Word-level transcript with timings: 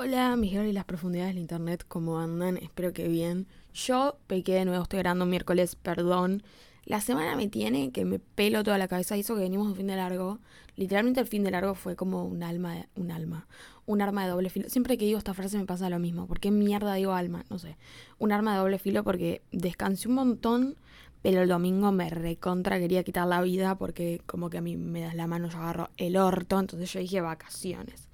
Hola, 0.00 0.36
mis 0.36 0.52
y 0.52 0.72
las 0.72 0.84
profundidades 0.84 1.34
del 1.34 1.42
internet, 1.42 1.84
¿cómo 1.88 2.20
andan? 2.20 2.56
Espero 2.56 2.92
que 2.92 3.08
bien. 3.08 3.48
Yo 3.74 4.16
pequé 4.28 4.54
de 4.54 4.64
nuevo, 4.64 4.84
estoy 4.84 5.00
grabando 5.00 5.26
miércoles, 5.26 5.74
perdón. 5.74 6.44
La 6.84 7.00
semana 7.00 7.34
me 7.34 7.48
tiene 7.48 7.90
que 7.90 8.04
me 8.04 8.20
pelo 8.20 8.62
toda 8.62 8.78
la 8.78 8.86
cabeza, 8.86 9.16
hizo 9.16 9.34
que 9.34 9.40
venimos 9.40 9.66
un 9.66 9.74
fin 9.74 9.88
de 9.88 9.96
largo. 9.96 10.38
Literalmente 10.76 11.18
el 11.18 11.26
fin 11.26 11.42
de 11.42 11.50
largo 11.50 11.74
fue 11.74 11.96
como 11.96 12.24
un 12.24 12.44
alma, 12.44 12.86
un 12.94 13.10
alma, 13.10 13.48
un 13.86 14.00
arma 14.00 14.22
de 14.22 14.30
doble 14.30 14.50
filo. 14.50 14.68
Siempre 14.68 14.96
que 14.98 15.04
digo 15.04 15.18
esta 15.18 15.34
frase 15.34 15.58
me 15.58 15.64
pasa 15.64 15.90
lo 15.90 15.98
mismo. 15.98 16.28
¿Por 16.28 16.38
qué 16.38 16.52
mierda 16.52 16.94
digo 16.94 17.12
alma? 17.12 17.44
No 17.50 17.58
sé. 17.58 17.76
Un 18.18 18.30
arma 18.30 18.52
de 18.52 18.58
doble 18.60 18.78
filo 18.78 19.02
porque 19.02 19.42
descansé 19.50 20.06
un 20.06 20.14
montón, 20.14 20.76
pero 21.22 21.42
el 21.42 21.48
domingo 21.48 21.90
me 21.90 22.08
recontra 22.08 22.78
quería 22.78 23.02
quitar 23.02 23.26
la 23.26 23.42
vida 23.42 23.76
porque 23.76 24.20
como 24.26 24.48
que 24.48 24.58
a 24.58 24.60
mí 24.60 24.76
me 24.76 25.00
das 25.00 25.16
la 25.16 25.26
mano, 25.26 25.48
yo 25.48 25.58
agarro 25.58 25.90
el 25.96 26.16
orto, 26.16 26.60
entonces 26.60 26.92
yo 26.92 27.00
dije 27.00 27.20
vacaciones. 27.20 28.08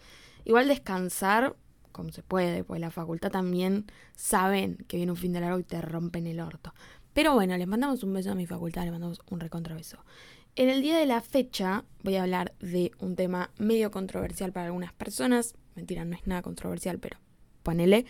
Igual 0.47 0.69
descansar 0.69 1.57
como 1.95 2.11
se 2.13 2.23
puede, 2.23 2.65
pues 2.65 2.81
la 2.81 2.91
facultad 2.91 3.31
también 3.31 3.87
saben 4.15 4.77
que 4.89 4.99
viene 4.99 5.13
un 5.13 5.17
fin 5.17 5.33
de 5.33 5.41
largo 5.41 5.59
y 5.59 5.63
te 5.63 5.81
rompen 5.81 6.27
el 6.27 6.41
orto. 6.41 6.75
Pero 7.15 7.33
bueno, 7.33 7.57
les 7.57 7.69
mandamos 7.69 8.03
un 8.03 8.13
beso 8.13 8.33
a 8.33 8.35
mi 8.35 8.45
facultad, 8.45 8.83
les 8.83 8.93
mandamos 8.93 9.23
un 9.31 9.41
recontrabeso. 9.41 9.99
En 10.57 10.69
el 10.69 10.83
día 10.83 10.99
de 10.99 11.07
la 11.07 11.21
fecha 11.21 11.85
voy 12.03 12.17
a 12.17 12.23
hablar 12.23 12.53
de 12.61 12.91
un 12.99 13.17
tema 13.17 13.51
medio 13.57 13.91
controversial 13.91 14.53
para 14.53 14.67
algunas 14.67 14.93
personas. 14.93 15.55
Mentira, 15.77 16.05
no 16.05 16.17
es 16.17 16.27
nada 16.27 16.43
controversial, 16.43 16.99
pero 16.99 17.19
ponele, 17.63 18.05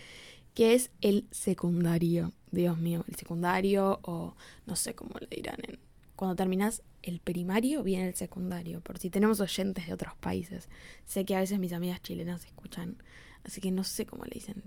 que 0.55 0.73
es 0.73 0.91
el 1.01 1.27
secundario. 1.31 2.33
Dios 2.51 2.77
mío, 2.77 3.05
el 3.07 3.15
secundario 3.15 3.99
o 4.01 4.35
no 4.65 4.75
sé 4.75 4.95
cómo 4.95 5.13
le 5.19 5.27
dirán. 5.27 5.57
En, 5.67 5.79
cuando 6.15 6.35
terminas 6.35 6.81
el 7.03 7.19
primario 7.19 7.83
viene 7.83 8.07
el 8.07 8.15
secundario, 8.15 8.81
por 8.81 8.97
si 8.97 9.09
tenemos 9.09 9.39
oyentes 9.39 9.85
de 9.85 9.93
otros 9.93 10.15
países. 10.15 10.69
Sé 11.05 11.25
que 11.25 11.35
a 11.35 11.39
veces 11.39 11.59
mis 11.59 11.73
amigas 11.73 12.01
chilenas 12.01 12.45
escuchan 12.45 12.97
Así 13.45 13.61
que 13.61 13.71
no 13.71 13.83
sé 13.83 14.05
cómo 14.05 14.25
le 14.25 14.31
dicen. 14.33 14.63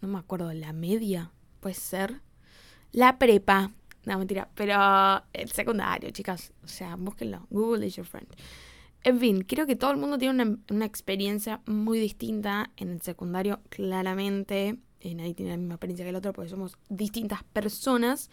No 0.00 0.08
me 0.08 0.18
acuerdo. 0.18 0.52
¿La 0.52 0.72
media? 0.72 1.32
Puede 1.60 1.74
ser. 1.74 2.20
La 2.92 3.18
prepa. 3.18 3.72
No, 4.04 4.18
mentira. 4.18 4.48
Pero 4.54 5.22
el 5.32 5.50
secundario, 5.50 6.10
chicas. 6.10 6.52
O 6.64 6.68
sea, 6.68 6.96
búsquenlo. 6.96 7.46
Google 7.50 7.86
is 7.86 7.96
your 7.96 8.06
friend. 8.06 8.28
En 9.04 9.20
fin, 9.20 9.42
creo 9.42 9.66
que 9.66 9.76
todo 9.76 9.92
el 9.92 9.96
mundo 9.96 10.18
tiene 10.18 10.42
una, 10.42 10.58
una 10.70 10.84
experiencia 10.84 11.62
muy 11.66 12.00
distinta 12.00 12.72
en 12.76 12.90
el 12.90 13.00
secundario, 13.00 13.60
claramente. 13.68 14.78
Eh, 15.00 15.14
nadie 15.14 15.34
tiene 15.34 15.52
la 15.52 15.56
misma 15.56 15.74
experiencia 15.74 16.04
que 16.04 16.10
el 16.10 16.16
otro 16.16 16.32
porque 16.32 16.50
somos 16.50 16.76
distintas 16.88 17.44
personas. 17.44 18.30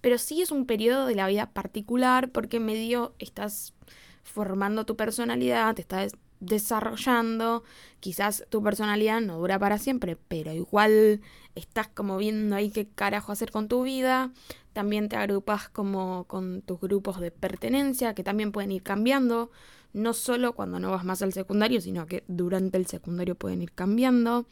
Pero 0.00 0.16
sí 0.16 0.40
es 0.40 0.50
un 0.50 0.64
periodo 0.64 1.06
de 1.06 1.14
la 1.14 1.28
vida 1.28 1.50
particular 1.52 2.30
porque 2.30 2.60
medio 2.60 3.14
estás 3.18 3.74
formando 4.22 4.86
tu 4.86 4.96
personalidad, 4.96 5.74
te 5.74 5.82
estás 5.82 6.16
desarrollando, 6.40 7.64
quizás 8.00 8.44
tu 8.50 8.62
personalidad 8.62 9.20
no 9.20 9.38
dura 9.38 9.58
para 9.58 9.78
siempre, 9.78 10.16
pero 10.28 10.52
igual 10.52 11.20
estás 11.54 11.88
como 11.88 12.18
viendo 12.18 12.56
ahí 12.56 12.70
qué 12.70 12.86
carajo 12.88 13.32
hacer 13.32 13.50
con 13.50 13.68
tu 13.68 13.82
vida, 13.82 14.32
también 14.72 15.08
te 15.08 15.16
agrupas 15.16 15.68
como 15.68 16.24
con 16.24 16.62
tus 16.62 16.80
grupos 16.80 17.20
de 17.20 17.30
pertenencia, 17.30 18.14
que 18.14 18.22
también 18.22 18.52
pueden 18.52 18.72
ir 18.72 18.82
cambiando, 18.82 19.50
no 19.92 20.12
solo 20.12 20.52
cuando 20.52 20.78
no 20.78 20.90
vas 20.90 21.04
más 21.04 21.22
al 21.22 21.32
secundario, 21.32 21.80
sino 21.80 22.06
que 22.06 22.24
durante 22.28 22.76
el 22.76 22.86
secundario 22.86 23.34
pueden 23.34 23.62
ir 23.62 23.72
cambiando. 23.72 24.46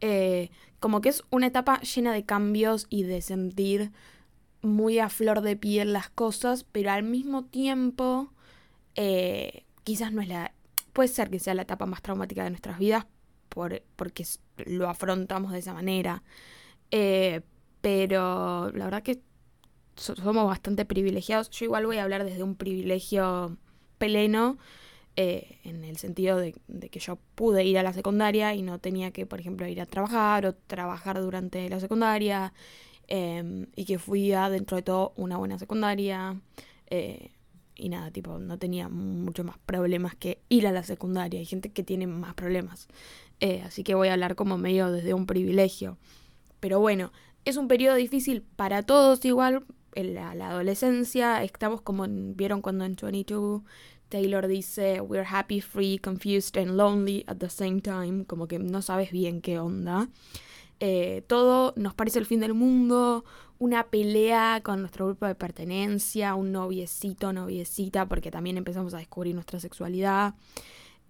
Eh, 0.00 0.50
como 0.80 1.00
que 1.00 1.10
es 1.10 1.22
una 1.30 1.46
etapa 1.46 1.80
llena 1.82 2.12
de 2.12 2.24
cambios 2.24 2.86
y 2.90 3.04
de 3.04 3.20
sentir 3.20 3.92
muy 4.62 4.98
a 4.98 5.08
flor 5.08 5.42
de 5.42 5.56
piel 5.56 5.92
las 5.92 6.10
cosas, 6.10 6.64
pero 6.64 6.90
al 6.90 7.02
mismo 7.02 7.44
tiempo 7.44 8.32
eh, 8.94 9.64
quizás 9.84 10.12
no 10.12 10.22
es 10.22 10.28
la 10.28 10.52
puede 11.00 11.08
ser 11.08 11.30
que 11.30 11.38
sea 11.38 11.54
la 11.54 11.62
etapa 11.62 11.86
más 11.86 12.02
traumática 12.02 12.44
de 12.44 12.50
nuestras 12.50 12.78
vidas 12.78 13.06
por, 13.48 13.82
porque 13.96 14.26
lo 14.66 14.86
afrontamos 14.86 15.50
de 15.50 15.60
esa 15.60 15.72
manera. 15.72 16.22
Eh, 16.90 17.40
pero 17.80 18.70
la 18.72 18.84
verdad 18.84 19.02
que 19.02 19.22
somos 19.96 20.46
bastante 20.46 20.84
privilegiados. 20.84 21.48
Yo 21.48 21.64
igual 21.64 21.86
voy 21.86 21.96
a 21.96 22.02
hablar 22.02 22.24
desde 22.24 22.42
un 22.42 22.54
privilegio 22.54 23.56
pleno, 23.96 24.58
eh, 25.16 25.58
en 25.64 25.84
el 25.84 25.96
sentido 25.96 26.36
de, 26.36 26.52
que 26.90 27.00
yo 27.00 27.18
pude 27.34 27.64
ir 27.64 27.78
a 27.78 27.82
la 27.82 27.94
secundaria 27.94 28.54
y 28.54 28.60
no 28.60 28.78
tenía 28.78 29.10
que, 29.10 29.24
por 29.24 29.40
ejemplo, 29.40 29.66
ir 29.66 29.80
a 29.80 29.86
trabajar 29.86 30.44
o 30.44 30.54
trabajar 30.54 31.18
durante 31.18 31.66
la 31.70 31.80
secundaria, 31.80 32.52
em, 33.06 33.68
y 33.74 33.86
que 33.86 33.98
fui 33.98 34.34
a, 34.34 34.50
dentro 34.50 34.76
de 34.76 34.82
todo, 34.82 35.14
una 35.16 35.38
buena 35.38 35.58
secundaria. 35.58 36.38
Eh, 36.90 37.30
y 37.80 37.88
nada, 37.88 38.10
tipo, 38.10 38.38
no 38.38 38.58
tenía 38.58 38.88
mucho 38.88 39.44
más 39.44 39.58
problemas 39.58 40.14
que 40.14 40.40
ir 40.48 40.66
a 40.66 40.72
la 40.72 40.82
secundaria. 40.82 41.40
Hay 41.40 41.46
gente 41.46 41.72
que 41.72 41.82
tiene 41.82 42.06
más 42.06 42.34
problemas. 42.34 42.88
Eh, 43.40 43.62
así 43.64 43.82
que 43.82 43.94
voy 43.94 44.08
a 44.08 44.12
hablar 44.12 44.34
como 44.34 44.58
medio 44.58 44.90
desde 44.92 45.14
un 45.14 45.26
privilegio. 45.26 45.96
Pero 46.60 46.78
bueno, 46.78 47.12
es 47.44 47.56
un 47.56 47.68
periodo 47.68 47.96
difícil 47.96 48.42
para 48.42 48.82
todos 48.82 49.24
igual. 49.24 49.64
En 49.94 50.14
la, 50.14 50.30
adolescencia 50.30 51.42
estamos 51.42 51.80
como 51.80 52.06
vieron 52.08 52.62
cuando 52.62 52.84
en 52.84 52.94
22 52.94 53.62
Taylor 54.08 54.46
dice 54.46 55.00
we're 55.00 55.26
happy, 55.28 55.60
free, 55.60 55.98
confused 55.98 56.56
and 56.56 56.76
lonely 56.76 57.24
at 57.26 57.38
the 57.38 57.50
same 57.50 57.80
time, 57.80 58.24
como 58.24 58.46
que 58.46 58.58
no 58.58 58.82
sabes 58.82 59.10
bien 59.10 59.40
qué 59.40 59.58
onda. 59.58 60.08
Eh, 60.78 61.22
todo 61.26 61.72
nos 61.76 61.94
parece 61.94 62.18
el 62.18 62.26
fin 62.26 62.40
del 62.40 62.54
mundo, 62.54 63.24
una 63.60 63.88
pelea 63.88 64.62
con 64.64 64.80
nuestro 64.80 65.06
grupo 65.06 65.26
de 65.26 65.34
pertenencia, 65.34 66.34
un 66.34 66.50
noviecito, 66.50 67.32
noviecita, 67.32 68.06
porque 68.06 68.30
también 68.30 68.56
empezamos 68.56 68.94
a 68.94 68.98
descubrir 68.98 69.34
nuestra 69.34 69.60
sexualidad. 69.60 70.34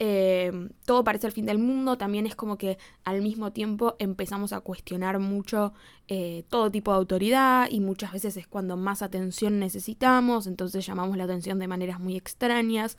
Eh, 0.00 0.50
todo 0.84 1.04
parece 1.04 1.28
el 1.28 1.32
fin 1.32 1.46
del 1.46 1.58
mundo, 1.58 1.96
también 1.96 2.26
es 2.26 2.34
como 2.34 2.58
que 2.58 2.76
al 3.04 3.22
mismo 3.22 3.52
tiempo 3.52 3.94
empezamos 4.00 4.52
a 4.52 4.60
cuestionar 4.60 5.20
mucho 5.20 5.74
eh, 6.08 6.42
todo 6.48 6.70
tipo 6.72 6.90
de 6.90 6.96
autoridad 6.96 7.68
y 7.70 7.80
muchas 7.80 8.12
veces 8.12 8.36
es 8.36 8.48
cuando 8.48 8.76
más 8.76 9.02
atención 9.02 9.60
necesitamos, 9.60 10.48
entonces 10.48 10.84
llamamos 10.84 11.16
la 11.18 11.24
atención 11.24 11.60
de 11.60 11.68
maneras 11.68 12.00
muy 12.00 12.16
extrañas. 12.16 12.96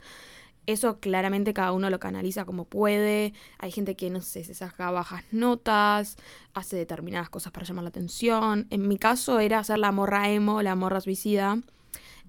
Eso 0.66 1.00
claramente 1.00 1.52
cada 1.52 1.72
uno 1.72 1.90
lo 1.90 1.98
canaliza 1.98 2.44
como 2.44 2.64
puede. 2.64 3.34
Hay 3.58 3.72
gente 3.72 3.96
que, 3.96 4.10
no 4.10 4.20
sé, 4.20 4.44
se 4.44 4.54
saca 4.54 4.90
bajas 4.90 5.24
notas, 5.32 6.16
hace 6.54 6.76
determinadas 6.76 7.30
cosas 7.30 7.52
para 7.52 7.66
llamar 7.66 7.84
la 7.84 7.88
atención. 7.88 8.66
En 8.70 8.86
mi 8.86 8.96
caso 8.96 9.40
era 9.40 9.58
hacer 9.58 9.78
la 9.78 9.90
morra 9.90 10.30
emo, 10.30 10.62
la 10.62 10.76
morra 10.76 11.00
suicida. 11.00 11.58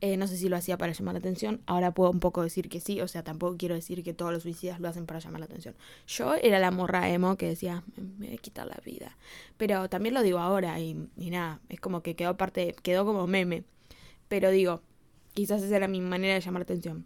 Eh, 0.02 0.18
no 0.18 0.28
sé 0.28 0.36
si 0.36 0.50
lo 0.50 0.58
hacía 0.58 0.78
para 0.78 0.94
llamar 0.94 1.14
la 1.14 1.20
atención. 1.20 1.62
Ahora 1.68 1.94
puedo 1.94 2.12
un 2.12 2.20
poco 2.20 2.42
decir 2.42 2.70
que 2.70 2.80
sí. 2.80 3.00
O 3.02 3.08
sea, 3.08 3.24
tampoco 3.24 3.56
quiero 3.56 3.76
decir 3.76 4.04
que 4.04 4.14
todos 4.14 4.34
los 4.34 4.44
suicidas 4.44 4.80
lo 4.80 4.90
hacen 4.90 5.06
para 5.06 5.20
llamar 5.20 5.40
la 5.40 5.46
atención. 5.46 5.76
Yo 6.08 6.34
era 6.36 6.60
la 6.60 6.72
morra 6.72 7.10
emo 7.10 7.38
que 7.38 7.48
decía, 7.48 7.84
me 7.96 8.28
voy 8.28 8.36
a 8.36 8.40
quitar 8.40 8.68
la 8.68 8.82
vida. 8.84 9.16
Pero 9.58 9.90
también 9.90 10.16
lo 10.16 10.24
digo 10.24 10.40
ahora 10.40 10.80
y, 10.80 11.08
y 11.16 11.30
nada, 11.30 11.62
es 11.70 11.80
como 11.80 12.02
que 12.02 12.16
quedó 12.16 12.36
parte, 12.36 12.76
quedó 12.82 13.06
como 13.06 13.28
meme. 13.28 13.64
Pero 14.28 14.50
digo, 14.50 14.82
quizás 15.34 15.62
esa 15.62 15.78
era 15.78 15.88
mi 15.88 16.02
manera 16.02 16.34
de 16.34 16.42
llamar 16.42 16.62
la 16.62 16.64
atención. 16.64 17.06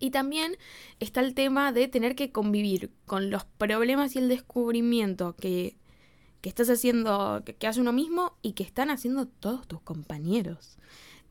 Y 0.00 0.10
también 0.10 0.56
está 1.00 1.20
el 1.20 1.34
tema 1.34 1.72
de 1.72 1.88
tener 1.88 2.14
que 2.14 2.32
convivir 2.32 2.90
con 3.06 3.30
los 3.30 3.44
problemas 3.44 4.16
y 4.16 4.18
el 4.18 4.28
descubrimiento 4.28 5.36
que, 5.36 5.76
que 6.40 6.48
estás 6.48 6.68
haciendo, 6.68 7.42
que, 7.44 7.54
que 7.54 7.66
hace 7.66 7.80
uno 7.80 7.92
mismo 7.92 8.36
y 8.42 8.52
que 8.52 8.64
están 8.64 8.90
haciendo 8.90 9.26
todos 9.26 9.66
tus 9.66 9.80
compañeros 9.80 10.78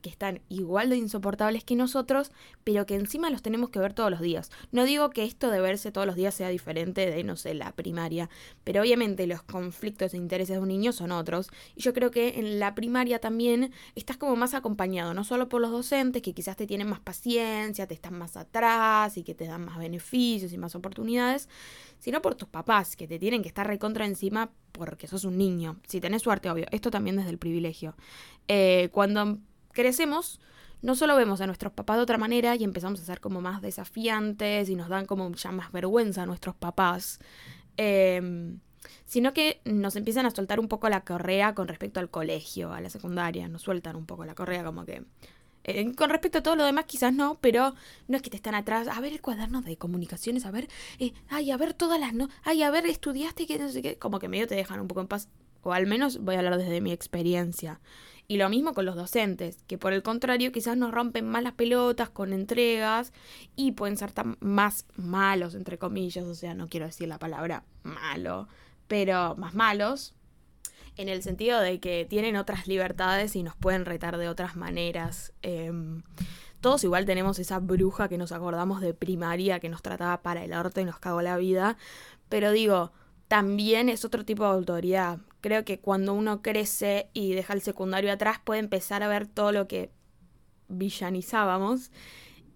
que 0.03 0.09
están 0.09 0.41
igual 0.49 0.89
de 0.89 0.97
insoportables 0.97 1.63
que 1.63 1.75
nosotros, 1.75 2.31
pero 2.63 2.85
que 2.85 2.95
encima 2.95 3.31
los 3.31 3.41
tenemos 3.41 3.69
que 3.69 3.79
ver 3.79 3.93
todos 3.93 4.11
los 4.11 4.19
días. 4.21 4.51
No 4.71 4.83
digo 4.83 5.09
que 5.09 5.23
esto 5.23 5.49
de 5.49 5.61
verse 5.61 5.91
todos 5.91 6.05
los 6.05 6.15
días 6.15 6.35
sea 6.35 6.49
diferente 6.49 7.09
de, 7.09 7.23
no 7.23 7.37
sé, 7.37 7.55
la 7.55 7.71
primaria, 7.71 8.29
pero 8.63 8.81
obviamente 8.81 9.25
los 9.25 9.41
conflictos 9.41 10.13
e 10.13 10.17
intereses 10.17 10.57
de 10.57 10.61
un 10.61 10.67
niño 10.67 10.91
son 10.91 11.11
otros. 11.11 11.49
Y 11.75 11.81
yo 11.81 11.93
creo 11.93 12.11
que 12.11 12.37
en 12.37 12.59
la 12.59 12.75
primaria 12.75 13.19
también 13.19 13.71
estás 13.95 14.17
como 14.17 14.35
más 14.35 14.53
acompañado, 14.53 15.13
no 15.13 15.23
solo 15.23 15.49
por 15.49 15.61
los 15.61 15.71
docentes, 15.71 16.21
que 16.21 16.33
quizás 16.33 16.57
te 16.57 16.67
tienen 16.67 16.89
más 16.89 16.99
paciencia, 16.99 17.87
te 17.87 17.93
están 17.93 18.17
más 18.17 18.35
atrás 18.37 19.17
y 19.17 19.23
que 19.23 19.33
te 19.33 19.45
dan 19.45 19.65
más 19.65 19.77
beneficios 19.77 20.51
y 20.51 20.57
más 20.57 20.75
oportunidades, 20.75 21.47
sino 21.97 22.21
por 22.21 22.35
tus 22.35 22.49
papás, 22.49 22.97
que 22.97 23.07
te 23.07 23.17
tienen 23.17 23.41
que 23.41 23.47
estar 23.47 23.65
recontra 23.65 24.05
encima 24.05 24.51
porque 24.73 25.07
sos 25.07 25.23
un 25.23 25.37
niño. 25.37 25.77
Si 25.87 26.01
tenés 26.01 26.23
suerte, 26.23 26.49
obvio. 26.49 26.65
Esto 26.71 26.91
también 26.91 27.15
desde 27.15 27.29
el 27.29 27.37
privilegio. 27.37 27.95
Eh, 28.49 28.89
cuando 28.91 29.37
crecemos, 29.73 30.39
no 30.83 30.95
solo 30.95 31.15
vemos 31.15 31.41
a 31.41 31.47
nuestros 31.47 31.73
papás 31.73 31.97
de 31.97 32.03
otra 32.03 32.17
manera 32.17 32.55
y 32.55 32.63
empezamos 32.63 33.01
a 33.01 33.05
ser 33.05 33.21
como 33.21 33.41
más 33.41 33.61
desafiantes 33.61 34.69
y 34.69 34.75
nos 34.75 34.89
dan 34.89 35.05
como 35.05 35.31
ya 35.33 35.51
más 35.51 35.71
vergüenza 35.71 36.23
a 36.23 36.25
nuestros 36.25 36.55
papás, 36.55 37.19
em, 37.77 38.59
sino 39.05 39.33
que 39.33 39.61
nos 39.63 39.95
empiezan 39.95 40.25
a 40.25 40.31
soltar 40.31 40.59
un 40.59 40.67
poco 40.67 40.89
la 40.89 41.05
correa 41.05 41.55
con 41.55 41.69
respecto 41.69 42.01
al 42.01 42.09
colegio, 42.09 42.73
a 42.73 42.81
la 42.81 42.89
secundaria, 42.89 43.47
nos 43.47 43.61
sueltan 43.61 43.95
un 43.95 44.05
poco 44.05 44.25
la 44.25 44.35
correa 44.35 44.63
como 44.63 44.85
que... 44.85 45.03
Con 45.95 46.09
respecto 46.09 46.39
a 46.39 46.43
todo 46.43 46.57
lo 46.57 46.65
demás 46.65 46.83
quizás 46.83 47.13
no, 47.13 47.37
pero 47.39 47.73
no 48.09 48.17
es 48.17 48.21
que 48.21 48.29
te 48.29 48.35
están 48.35 48.53
atrás, 48.53 48.89
a 48.89 48.99
ver 48.99 49.13
el 49.13 49.21
cuaderno 49.21 49.61
de 49.61 49.77
comunicaciones, 49.77 50.45
a 50.45 50.51
ver, 50.51 50.67
eh, 50.99 51.13
ay, 51.29 51.51
a 51.51 51.57
ver 51.57 51.73
todas 51.73 51.97
las, 51.97 52.13
no, 52.13 52.27
ay, 52.43 52.63
a 52.63 52.69
ver, 52.71 52.85
estudiaste 52.85 53.47
que 53.47 53.57
no 53.57 53.69
sé 53.69 53.81
qué, 53.81 53.97
como 53.97 54.19
que 54.19 54.27
medio 54.27 54.45
te 54.45 54.55
dejan 54.55 54.81
un 54.81 54.89
poco 54.89 54.99
en 54.99 55.07
paz, 55.07 55.29
o 55.61 55.71
al 55.71 55.87
menos 55.87 56.17
voy 56.17 56.35
a 56.35 56.39
hablar 56.39 56.57
desde 56.57 56.81
mi 56.81 56.91
experiencia. 56.91 57.79
Y 58.33 58.37
lo 58.37 58.49
mismo 58.49 58.73
con 58.73 58.85
los 58.85 58.95
docentes, 58.95 59.59
que 59.67 59.77
por 59.77 59.93
el 59.93 60.01
contrario 60.01 60.51
quizás 60.51 60.75
nos 60.75 60.91
rompen 60.91 61.29
más 61.29 61.43
las 61.43 61.53
pelotas 61.53 62.09
con 62.09 62.33
entregas 62.33 63.13
y 63.55 63.73
pueden 63.73 63.95
ser 63.95 64.11
tan 64.11 64.37
más 64.39 64.87
malos, 64.95 65.53
entre 65.53 65.77
comillas, 65.77 66.25
o 66.25 66.33
sea, 66.33 66.55
no 66.55 66.67
quiero 66.67 66.87
decir 66.87 67.07
la 67.07 67.19
palabra 67.19 67.63
malo, 67.83 68.47
pero 68.87 69.35
más 69.35 69.53
malos, 69.53 70.15
en 70.97 71.09
el 71.09 71.21
sentido 71.21 71.59
de 71.59 71.79
que 71.79 72.07
tienen 72.09 72.35
otras 72.35 72.67
libertades 72.67 73.35
y 73.35 73.43
nos 73.43 73.55
pueden 73.55 73.85
retar 73.85 74.17
de 74.17 74.29
otras 74.29 74.55
maneras. 74.55 75.31
Em, 75.43 76.01
todos 76.59 76.83
igual 76.83 77.05
tenemos 77.05 77.37
esa 77.37 77.59
bruja 77.59 78.09
que 78.09 78.17
nos 78.17 78.31
acordamos 78.31 78.81
de 78.81 78.95
primaria, 78.95 79.59
que 79.59 79.69
nos 79.69 79.83
trataba 79.83 80.23
para 80.23 80.43
el 80.43 80.53
orto 80.53 80.81
y 80.81 80.85
nos 80.85 80.97
cagó 80.97 81.21
la 81.21 81.37
vida, 81.37 81.77
pero 82.29 82.51
digo, 82.51 82.93
también 83.27 83.89
es 83.89 84.03
otro 84.03 84.25
tipo 84.25 84.41
de 84.43 84.49
autoridad. 84.49 85.19
Creo 85.43 85.65
que 85.65 85.77
cuando 85.77 86.13
uno 86.13 86.41
crece 86.41 87.09
y 87.11 87.33
deja 87.33 87.51
el 87.51 87.59
secundario 87.59 88.13
atrás 88.13 88.39
puede 88.41 88.61
empezar 88.61 89.03
a 89.03 89.09
ver 89.09 89.27
todo 89.27 89.51
lo 89.51 89.67
que 89.67 89.91
villanizábamos 90.69 91.91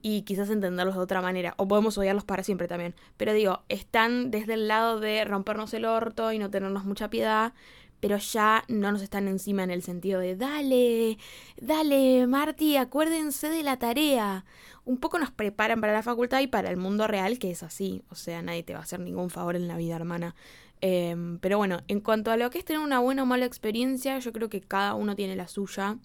y 0.02 0.22
quizás 0.22 0.50
entenderlos 0.50 0.96
de 0.96 1.02
otra 1.02 1.22
manera. 1.22 1.54
O 1.58 1.68
podemos 1.68 1.98
odiarlos 1.98 2.24
para 2.24 2.44
siempre 2.44 2.70
también. 2.70 2.96
Pero 3.18 3.34
digo, 3.34 3.64
están 3.68 4.32
desde 4.32 4.54
el 4.54 4.70
lado 4.70 5.02
de 5.02 5.26
rompernos 5.26 5.74
el 5.74 5.84
orto 5.84 6.32
y 6.32 6.40
no 6.40 6.50
tenernos 6.50 6.86
mucha 6.86 7.10
piedad, 7.10 7.54
pero 8.00 8.16
ya 8.20 8.64
no 8.70 8.90
nos 8.94 9.02
están 9.02 9.28
encima 9.28 9.66
en 9.66 9.72
el 9.72 9.84
sentido 9.84 10.22
de 10.22 10.38
dale, 10.38 11.18
dale, 11.60 12.26
Marty, 12.26 12.78
acuérdense 12.78 13.50
de 13.50 13.64
la 13.64 13.80
tarea. 13.80 14.46
Un 14.86 14.98
poco 14.98 15.20
nos 15.20 15.32
preparan 15.32 15.82
para 15.82 15.92
la 15.92 16.04
facultad 16.04 16.40
y 16.40 16.48
para 16.48 16.70
el 16.70 16.78
mundo 16.78 17.06
real, 17.06 17.38
que 17.38 17.52
es 17.52 17.64
así. 17.64 18.02
O 18.10 18.16
sea, 18.16 18.42
nadie 18.42 18.64
te 18.64 18.72
va 18.72 18.80
a 18.80 18.84
hacer 18.84 19.02
ningún 19.02 19.30
favor 19.30 19.58
en 19.58 19.68
la 19.68 19.76
vida, 19.76 19.98
hermana. 19.98 20.36
Em, 20.82 21.40
pero 21.40 21.58
bueno, 21.58 21.82
en 21.88 22.02
cuanto 22.02 22.32
a 22.32 22.38
lo 22.38 22.50
que 22.50 22.60
es 22.60 22.66
tener 22.66 22.82
una 22.82 23.00
buena 23.00 23.24
o 23.24 23.26
mala 23.26 23.46
experiencia, 23.46 24.20
yo 24.20 24.32
creo 24.32 24.50
que 24.50 24.62
cada 24.62 24.94
uno 24.94 25.16
tiene 25.16 25.36
la 25.36 25.48
suya. 25.48 25.98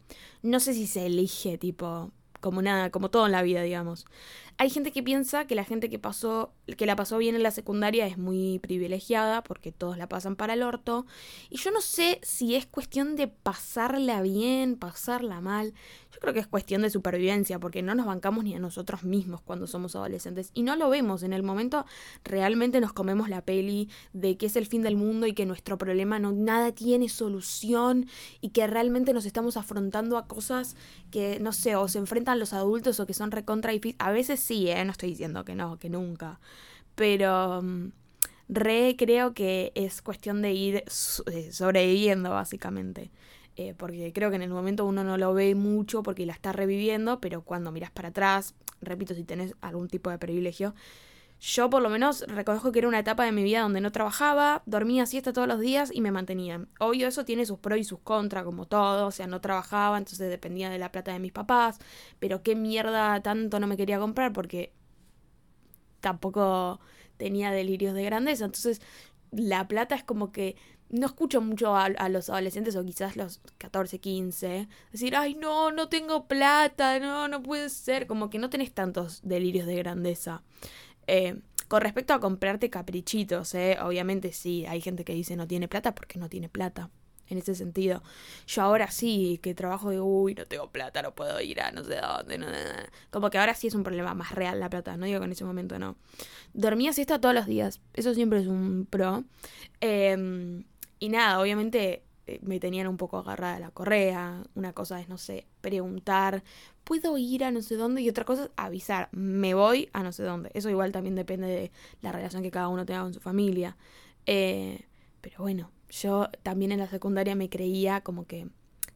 No 0.42 0.60
sé 0.60 0.74
si 0.74 0.86
se 0.86 1.06
elige, 1.06 1.58
tipo, 1.58 2.10
como 2.40 2.60
nada, 2.60 2.90
como 2.90 3.10
todo 3.10 3.26
en 3.26 3.32
la 3.32 3.42
vida, 3.42 3.62
digamos. 3.62 4.06
Hay 4.58 4.68
gente 4.68 4.92
que 4.92 5.02
piensa 5.02 5.46
que 5.46 5.54
la 5.54 5.64
gente 5.64 5.88
que 5.88 5.98
pasó, 5.98 6.52
que 6.76 6.86
la 6.86 6.96
pasó 6.96 7.18
bien 7.18 7.34
en 7.34 7.42
la 7.42 7.50
secundaria 7.50 8.06
es 8.06 8.18
muy 8.18 8.58
privilegiada 8.58 9.42
porque 9.42 9.72
todos 9.72 9.96
la 9.96 10.08
pasan 10.08 10.36
para 10.36 10.54
el 10.54 10.62
orto. 10.62 11.06
Y 11.50 11.58
yo 11.58 11.70
no 11.70 11.80
sé 11.80 12.20
si 12.22 12.54
es 12.54 12.66
cuestión 12.66 13.16
de 13.16 13.28
pasarla 13.28 14.22
bien, 14.22 14.76
pasarla 14.76 15.40
mal. 15.40 15.72
Creo 16.22 16.32
que 16.32 16.38
es 16.38 16.46
cuestión 16.46 16.82
de 16.82 16.90
supervivencia 16.90 17.58
porque 17.58 17.82
no 17.82 17.96
nos 17.96 18.06
bancamos 18.06 18.44
ni 18.44 18.54
a 18.54 18.60
nosotros 18.60 19.02
mismos 19.02 19.40
cuando 19.42 19.66
somos 19.66 19.96
adolescentes. 19.96 20.52
Y 20.54 20.62
no 20.62 20.76
lo 20.76 20.88
vemos. 20.88 21.24
En 21.24 21.32
el 21.32 21.42
momento 21.42 21.84
realmente 22.22 22.80
nos 22.80 22.92
comemos 22.92 23.28
la 23.28 23.42
peli 23.42 23.88
de 24.12 24.36
que 24.36 24.46
es 24.46 24.54
el 24.54 24.66
fin 24.66 24.82
del 24.82 24.94
mundo 24.94 25.26
y 25.26 25.32
que 25.32 25.46
nuestro 25.46 25.78
problema 25.78 26.20
no 26.20 26.30
nada 26.30 26.70
tiene 26.70 27.08
solución 27.08 28.06
y 28.40 28.50
que 28.50 28.68
realmente 28.68 29.12
nos 29.12 29.26
estamos 29.26 29.56
afrontando 29.56 30.16
a 30.16 30.28
cosas 30.28 30.76
que, 31.10 31.40
no 31.40 31.52
sé, 31.52 31.74
o 31.74 31.88
se 31.88 31.98
enfrentan 31.98 32.38
los 32.38 32.52
adultos 32.52 33.00
o 33.00 33.06
que 33.06 33.14
son 33.14 33.32
recontra 33.32 33.72
difíciles. 33.72 33.96
A 33.98 34.12
veces 34.12 34.38
sí, 34.38 34.68
¿eh? 34.68 34.84
no 34.84 34.92
estoy 34.92 35.08
diciendo 35.08 35.44
que 35.44 35.56
no, 35.56 35.76
que 35.80 35.90
nunca. 35.90 36.38
Pero 36.94 37.62
mm, 37.62 37.88
re 38.48 38.94
creo 38.96 39.34
que 39.34 39.72
es 39.74 40.02
cuestión 40.02 40.40
de 40.40 40.52
ir 40.52 40.84
eh, 41.32 41.52
sobreviviendo, 41.52 42.30
básicamente. 42.30 43.10
Eh, 43.56 43.74
porque 43.76 44.12
creo 44.14 44.30
que 44.30 44.36
en 44.36 44.42
el 44.42 44.50
momento 44.50 44.86
uno 44.86 45.04
no 45.04 45.18
lo 45.18 45.34
ve 45.34 45.54
mucho 45.54 46.02
porque 46.02 46.24
la 46.24 46.32
está 46.32 46.52
reviviendo, 46.52 47.20
pero 47.20 47.42
cuando 47.42 47.70
miras 47.70 47.90
para 47.90 48.08
atrás, 48.08 48.54
repito, 48.80 49.14
si 49.14 49.24
tenés 49.24 49.54
algún 49.60 49.88
tipo 49.88 50.08
de 50.10 50.18
privilegio, 50.18 50.74
yo 51.44 51.68
por 51.68 51.82
lo 51.82 51.90
menos 51.90 52.24
reconozco 52.28 52.70
que 52.70 52.78
era 52.78 52.88
una 52.88 53.00
etapa 53.00 53.24
de 53.24 53.32
mi 53.32 53.42
vida 53.42 53.62
donde 53.62 53.80
no 53.80 53.90
trabajaba, 53.90 54.62
dormía 54.64 55.06
siesta 55.06 55.32
todos 55.32 55.48
los 55.48 55.58
días 55.58 55.90
y 55.92 56.00
me 56.00 56.12
mantenía. 56.12 56.66
Obvio, 56.78 57.08
eso 57.08 57.24
tiene 57.24 57.44
sus 57.46 57.58
pros 57.58 57.80
y 57.80 57.84
sus 57.84 57.98
contras, 57.98 58.44
como 58.44 58.66
todo. 58.66 59.08
O 59.08 59.10
sea, 59.10 59.26
no 59.26 59.40
trabajaba, 59.40 59.98
entonces 59.98 60.30
dependía 60.30 60.70
de 60.70 60.78
la 60.78 60.92
plata 60.92 61.12
de 61.12 61.18
mis 61.18 61.32
papás. 61.32 61.80
Pero 62.20 62.44
qué 62.44 62.54
mierda 62.54 63.20
tanto 63.22 63.58
no 63.58 63.66
me 63.66 63.76
quería 63.76 63.98
comprar 63.98 64.32
porque 64.32 64.72
tampoco 66.00 66.78
tenía 67.16 67.50
delirios 67.50 67.94
de 67.94 68.04
grandeza. 68.04 68.44
Entonces, 68.44 68.80
la 69.32 69.66
plata 69.66 69.96
es 69.96 70.04
como 70.04 70.30
que 70.30 70.56
no 70.92 71.06
escucho 71.06 71.40
mucho 71.40 71.74
a, 71.74 71.88
los 72.10 72.28
adolescentes 72.28 72.76
o 72.76 72.84
quizás 72.84 73.16
los 73.16 73.40
14, 73.58 73.98
15 73.98 74.68
decir, 74.92 75.16
ay, 75.16 75.34
no, 75.34 75.72
no 75.72 75.88
tengo 75.88 76.28
plata, 76.28 77.00
no, 77.00 77.28
no 77.28 77.42
puede 77.42 77.70
ser. 77.70 78.06
Como 78.06 78.28
que 78.28 78.38
no 78.38 78.50
tenés 78.50 78.72
tantos 78.72 79.20
delirios 79.22 79.66
de 79.66 79.76
grandeza. 79.76 80.42
Eh, 81.06 81.40
con 81.68 81.80
respecto 81.80 82.12
a 82.12 82.20
comprarte 82.20 82.68
caprichitos, 82.68 83.54
eh, 83.54 83.78
obviamente 83.80 84.32
sí, 84.32 84.66
hay 84.66 84.82
gente 84.82 85.04
que 85.04 85.14
dice 85.14 85.34
no 85.36 85.48
tiene 85.48 85.66
plata 85.66 85.94
porque 85.94 86.18
no 86.18 86.28
tiene 86.28 86.50
plata. 86.50 86.90
En 87.28 87.38
ese 87.38 87.54
sentido, 87.54 88.02
yo 88.46 88.60
ahora 88.60 88.90
sí 88.90 89.40
que 89.42 89.54
trabajo 89.54 89.88
de 89.88 89.98
uy, 89.98 90.34
no 90.34 90.44
tengo 90.44 90.70
plata, 90.70 91.00
no 91.00 91.14
puedo 91.14 91.40
ir 91.40 91.62
a 91.62 91.70
no 91.70 91.82
sé 91.82 91.96
dónde, 91.96 92.38
como 93.10 93.30
que 93.30 93.38
ahora 93.38 93.54
sí 93.54 93.68
es 93.68 93.74
un 93.74 93.84
problema 93.84 94.12
más 94.12 94.32
real 94.32 94.60
la 94.60 94.68
plata, 94.68 94.98
no 94.98 95.06
digo 95.06 95.20
que 95.20 95.24
en 95.24 95.32
ese 95.32 95.44
momento 95.44 95.78
no. 95.78 95.96
Dormía 96.52 96.92
siesta 96.92 97.18
todos 97.18 97.34
los 97.34 97.46
días, 97.46 97.80
eso 97.94 98.12
siempre 98.12 98.40
es 98.40 98.46
un 98.46 98.86
pro. 98.90 99.24
Em, 99.80 100.64
y 101.02 101.08
nada, 101.08 101.40
obviamente 101.40 102.04
eh, 102.28 102.38
me 102.42 102.60
tenían 102.60 102.86
un 102.86 102.96
poco 102.96 103.18
agarrada 103.18 103.58
la 103.58 103.72
correa. 103.72 104.44
Una 104.54 104.72
cosa 104.72 105.00
es, 105.00 105.08
no 105.08 105.18
sé, 105.18 105.48
preguntar, 105.60 106.44
¿puedo 106.84 107.18
ir 107.18 107.42
a 107.42 107.50
no 107.50 107.60
sé 107.60 107.74
dónde? 107.74 108.02
Y 108.02 108.08
otra 108.08 108.24
cosa 108.24 108.44
es 108.44 108.50
avisar, 108.54 109.08
me 109.10 109.52
voy 109.54 109.90
a 109.94 110.04
no 110.04 110.12
sé 110.12 110.22
dónde. 110.22 110.52
Eso 110.54 110.70
igual 110.70 110.92
también 110.92 111.16
depende 111.16 111.48
de 111.48 111.72
la 112.02 112.12
relación 112.12 112.44
que 112.44 112.52
cada 112.52 112.68
uno 112.68 112.86
tenga 112.86 113.02
con 113.02 113.12
su 113.12 113.18
familia. 113.18 113.76
Eh, 114.26 114.84
pero 115.20 115.38
bueno, 115.40 115.72
yo 115.90 116.28
también 116.44 116.70
en 116.70 116.78
la 116.78 116.86
secundaria 116.86 117.34
me 117.34 117.48
creía 117.48 118.00
como 118.02 118.24
que 118.24 118.46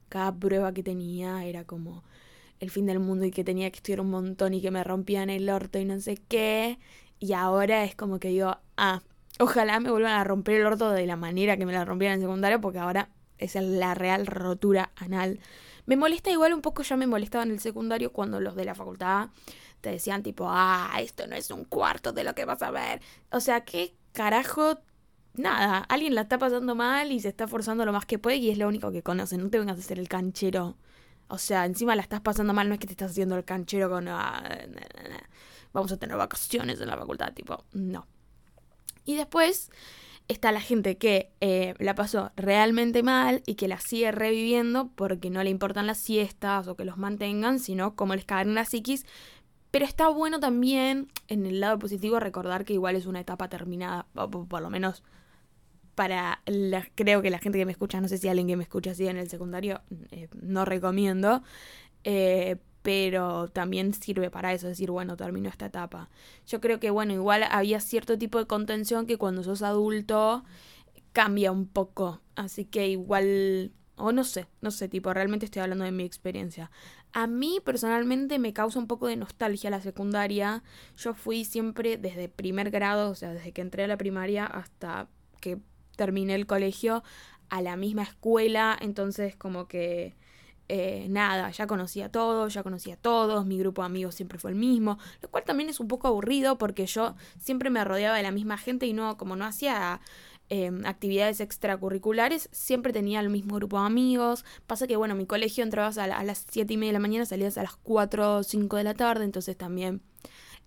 cada 0.08 0.32
prueba 0.32 0.72
que 0.72 0.84
tenía 0.84 1.44
era 1.44 1.64
como 1.64 2.04
el 2.60 2.70
fin 2.70 2.86
del 2.86 3.00
mundo 3.00 3.24
y 3.24 3.32
que 3.32 3.42
tenía 3.42 3.68
que 3.72 3.78
estudiar 3.78 4.00
un 4.00 4.10
montón 4.10 4.54
y 4.54 4.62
que 4.62 4.70
me 4.70 4.84
rompían 4.84 5.28
el 5.28 5.50
orto 5.50 5.80
y 5.80 5.84
no 5.84 5.98
sé 5.98 6.18
qué. 6.28 6.78
Y 7.18 7.32
ahora 7.32 7.82
es 7.82 7.96
como 7.96 8.20
que 8.20 8.28
digo, 8.28 8.58
ah, 8.76 9.02
ojalá 9.38 9.80
me 9.80 9.90
vuelvan 9.90 10.12
a 10.12 10.24
romper 10.24 10.60
el 10.60 10.66
orto 10.66 10.90
de 10.90 11.06
la 11.06 11.16
manera 11.16 11.56
que 11.56 11.66
me 11.66 11.72
la 11.72 11.84
rompían 11.84 12.14
en 12.14 12.20
secundaria 12.20 12.60
porque 12.60 12.78
ahora 12.78 13.10
es 13.38 13.54
la 13.54 13.94
real 13.94 14.26
rotura 14.26 14.92
anal. 14.96 15.40
Me 15.86 15.96
molesta 15.96 16.30
igual 16.30 16.52
un 16.52 16.62
poco, 16.62 16.82
ya 16.82 16.96
me 16.96 17.06
molestaba 17.06 17.44
en 17.44 17.52
el 17.52 17.60
secundario 17.60 18.12
cuando 18.12 18.40
los 18.40 18.56
de 18.56 18.64
la 18.64 18.74
facultad 18.74 19.28
te 19.80 19.90
decían 19.90 20.22
tipo, 20.22 20.46
ah, 20.48 20.90
esto 21.00 21.26
no 21.26 21.36
es 21.36 21.50
un 21.50 21.64
cuarto 21.64 22.12
de 22.12 22.24
lo 22.24 22.34
que 22.34 22.44
vas 22.44 22.62
a 22.62 22.70
ver. 22.70 23.00
O 23.30 23.40
sea, 23.40 23.64
¿qué 23.64 23.94
carajo? 24.12 24.80
Nada, 25.34 25.78
alguien 25.78 26.14
la 26.14 26.22
está 26.22 26.38
pasando 26.38 26.74
mal 26.74 27.12
y 27.12 27.20
se 27.20 27.28
está 27.28 27.46
forzando 27.46 27.84
lo 27.84 27.92
más 27.92 28.06
que 28.06 28.18
puede 28.18 28.36
y 28.36 28.50
es 28.50 28.58
lo 28.58 28.66
único 28.68 28.90
que 28.90 29.02
conoce. 29.02 29.36
No 29.38 29.50
te 29.50 29.58
vengas 29.58 29.76
a 29.76 29.80
hacer 29.80 29.98
el 29.98 30.08
canchero. 30.08 30.76
O 31.28 31.38
sea, 31.38 31.66
encima 31.66 31.94
la 31.94 32.02
estás 32.02 32.20
pasando 32.20 32.54
mal, 32.54 32.68
no 32.68 32.74
es 32.74 32.80
que 32.80 32.86
te 32.86 32.94
estás 32.94 33.10
haciendo 33.12 33.36
el 33.36 33.44
canchero 33.44 33.90
con... 33.90 34.08
Ah, 34.08 34.42
vamos 35.72 35.92
a 35.92 35.98
tener 35.98 36.16
vacaciones 36.16 36.80
en 36.80 36.88
la 36.88 36.96
facultad, 36.96 37.32
tipo, 37.34 37.64
no. 37.72 38.06
Y 39.06 39.16
después 39.16 39.70
está 40.28 40.52
la 40.52 40.60
gente 40.60 40.98
que 40.98 41.30
eh, 41.40 41.74
la 41.78 41.94
pasó 41.94 42.32
realmente 42.36 43.02
mal 43.02 43.42
y 43.46 43.54
que 43.54 43.68
la 43.68 43.80
sigue 43.80 44.12
reviviendo 44.12 44.90
porque 44.94 45.30
no 45.30 45.42
le 45.42 45.50
importan 45.50 45.86
las 45.86 45.98
siestas 45.98 46.66
o 46.68 46.76
que 46.76 46.84
los 46.84 46.98
mantengan, 46.98 47.58
sino 47.58 47.94
como 47.94 48.14
les 48.14 48.24
caen 48.24 48.48
en 48.48 48.54
la 48.56 48.64
psiquis. 48.64 49.06
Pero 49.70 49.84
está 49.84 50.08
bueno 50.08 50.40
también, 50.40 51.08
en 51.28 51.46
el 51.46 51.60
lado 51.60 51.78
positivo, 51.78 52.20
recordar 52.20 52.64
que 52.64 52.72
igual 52.74 52.96
es 52.96 53.06
una 53.06 53.20
etapa 53.20 53.48
terminada, 53.48 54.06
por 54.14 54.60
lo 54.62 54.70
menos 54.70 55.02
para 55.94 56.42
la, 56.46 56.86
creo 56.94 57.22
que 57.22 57.30
la 57.30 57.38
gente 57.38 57.58
que 57.58 57.64
me 57.64 57.72
escucha, 57.72 58.00
no 58.00 58.08
sé 58.08 58.18
si 58.18 58.28
alguien 58.28 58.46
que 58.46 58.56
me 58.56 58.62
escucha 58.62 58.90
así 58.90 59.08
en 59.08 59.16
el 59.16 59.28
secundario, 59.28 59.80
eh, 60.10 60.28
no 60.40 60.64
recomiendo. 60.64 61.42
Eh, 62.04 62.56
pero 62.86 63.48
también 63.48 63.92
sirve 63.94 64.30
para 64.30 64.52
eso, 64.52 64.68
decir, 64.68 64.92
bueno, 64.92 65.16
terminó 65.16 65.48
esta 65.48 65.66
etapa. 65.66 66.08
Yo 66.46 66.60
creo 66.60 66.78
que, 66.78 66.90
bueno, 66.90 67.12
igual 67.12 67.42
había 67.50 67.80
cierto 67.80 68.16
tipo 68.16 68.38
de 68.38 68.46
contención 68.46 69.06
que 69.06 69.18
cuando 69.18 69.42
sos 69.42 69.62
adulto 69.62 70.44
cambia 71.12 71.50
un 71.50 71.66
poco, 71.66 72.20
así 72.36 72.64
que 72.64 72.86
igual, 72.86 73.72
o 73.96 74.12
no 74.12 74.22
sé, 74.22 74.46
no 74.60 74.70
sé, 74.70 74.88
tipo, 74.88 75.12
realmente 75.12 75.46
estoy 75.46 75.62
hablando 75.62 75.84
de 75.84 75.90
mi 75.90 76.04
experiencia. 76.04 76.70
A 77.12 77.26
mí 77.26 77.58
personalmente 77.64 78.38
me 78.38 78.52
causa 78.52 78.78
un 78.78 78.86
poco 78.86 79.08
de 79.08 79.16
nostalgia 79.16 79.68
la 79.68 79.80
secundaria. 79.80 80.62
Yo 80.96 81.12
fui 81.12 81.44
siempre 81.44 81.96
desde 81.96 82.28
primer 82.28 82.70
grado, 82.70 83.10
o 83.10 83.16
sea, 83.16 83.32
desde 83.32 83.50
que 83.50 83.62
entré 83.62 83.82
a 83.82 83.88
la 83.88 83.96
primaria 83.96 84.46
hasta 84.46 85.08
que 85.40 85.58
terminé 85.96 86.36
el 86.36 86.46
colegio, 86.46 87.02
a 87.48 87.62
la 87.62 87.74
misma 87.74 88.04
escuela, 88.04 88.78
entonces 88.80 89.34
como 89.34 89.66
que 89.66 90.14
eh, 90.68 91.06
nada, 91.08 91.50
ya 91.50 91.66
conocía 91.68 92.06
a 92.06 92.08
todos, 92.08 92.52
ya 92.52 92.64
conocía 92.64 92.94
a 92.94 92.96
todos, 92.96 93.46
mi 93.46 93.58
grupo 93.58 93.82
de 93.82 93.86
amigos 93.86 94.16
siempre 94.16 94.38
fue 94.38 94.50
el 94.50 94.56
mismo, 94.56 94.98
lo 95.22 95.28
cual 95.30 95.44
también 95.44 95.68
es 95.68 95.78
un 95.78 95.86
poco 95.86 96.08
aburrido 96.08 96.58
porque 96.58 96.86
yo 96.86 97.14
siempre 97.38 97.70
me 97.70 97.84
rodeaba 97.84 98.16
de 98.16 98.24
la 98.24 98.32
misma 98.32 98.58
gente 98.58 98.86
y 98.86 98.92
no, 98.92 99.16
como 99.16 99.36
no 99.36 99.44
hacía 99.44 100.00
em, 100.48 100.84
actividades 100.84 101.40
extracurriculares, 101.40 102.48
siempre 102.50 102.92
tenía 102.92 103.20
el 103.20 103.30
mismo 103.30 103.56
grupo 103.56 103.78
de 103.78 103.86
amigos. 103.86 104.44
Pasa 104.66 104.86
que, 104.88 104.96
bueno, 104.96 105.14
mi 105.14 105.26
colegio 105.26 105.62
entrabas 105.62 105.98
a, 105.98 106.06
las 106.24 106.46
7 106.50 106.72
y 106.72 106.76
media 106.76 106.90
de 106.90 106.94
la 106.94 107.00
mañana, 107.00 107.26
salías 107.26 107.58
a 107.58 107.62
las 107.62 107.76
4 107.76 108.38
o 108.38 108.42
5 108.42 108.76
de 108.76 108.84
la 108.84 108.94
tarde, 108.94 109.24
entonces 109.24 109.56
también 109.56 110.02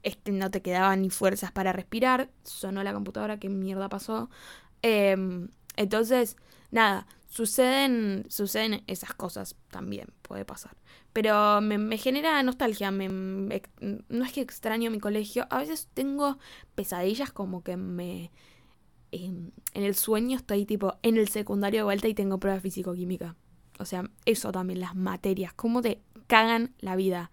este, 0.04 0.32
no 0.32 0.50
te 0.50 0.62
quedaban 0.62 1.02
ni 1.02 1.10
fuerzas 1.10 1.52
para 1.52 1.74
respirar. 1.74 2.30
Sonó 2.44 2.84
la 2.84 2.94
computadora, 2.94 3.38
qué 3.40 3.50
mierda 3.50 3.90
pasó. 3.90 4.30
Em, 4.82 5.50
entonces, 5.76 6.38
nada, 6.72 7.08
suceden, 7.28 8.26
suceden 8.30 8.84
esas 8.88 9.14
cosas 9.14 9.56
también, 9.70 10.08
puede 10.22 10.46
pasar. 10.46 10.76
Pero 11.14 11.62
me, 11.62 11.98
genera 11.98 12.42
nostalgia, 12.44 12.92
me, 12.92 13.08
no 13.08 14.26
es 14.26 14.32
que 14.32 14.42
extraño 14.42 14.92
mi 14.92 15.00
colegio, 15.00 15.48
a 15.50 15.60
veces 15.60 15.88
tengo 15.94 16.38
pesadillas 16.76 17.32
como 17.32 17.64
que 17.64 17.78
me, 17.78 18.32
em, 19.12 19.52
en 19.74 19.84
el 19.84 19.96
sueño 19.96 20.38
estoy 20.38 20.66
tipo 20.66 20.98
en 21.02 21.18
el 21.18 21.30
secundario 21.30 21.80
de 21.80 21.84
vuelta 21.84 22.08
y 22.08 22.14
tengo 22.14 22.40
prueba 22.40 22.60
físico-química. 22.60 23.36
O 23.80 23.86
sea, 23.86 24.04
eso 24.26 24.52
también, 24.52 24.82
las 24.82 24.96
materias, 24.96 25.54
cómo 25.54 25.82
te 25.82 26.02
cagan 26.28 26.74
la 26.80 26.96
vida. 26.96 27.32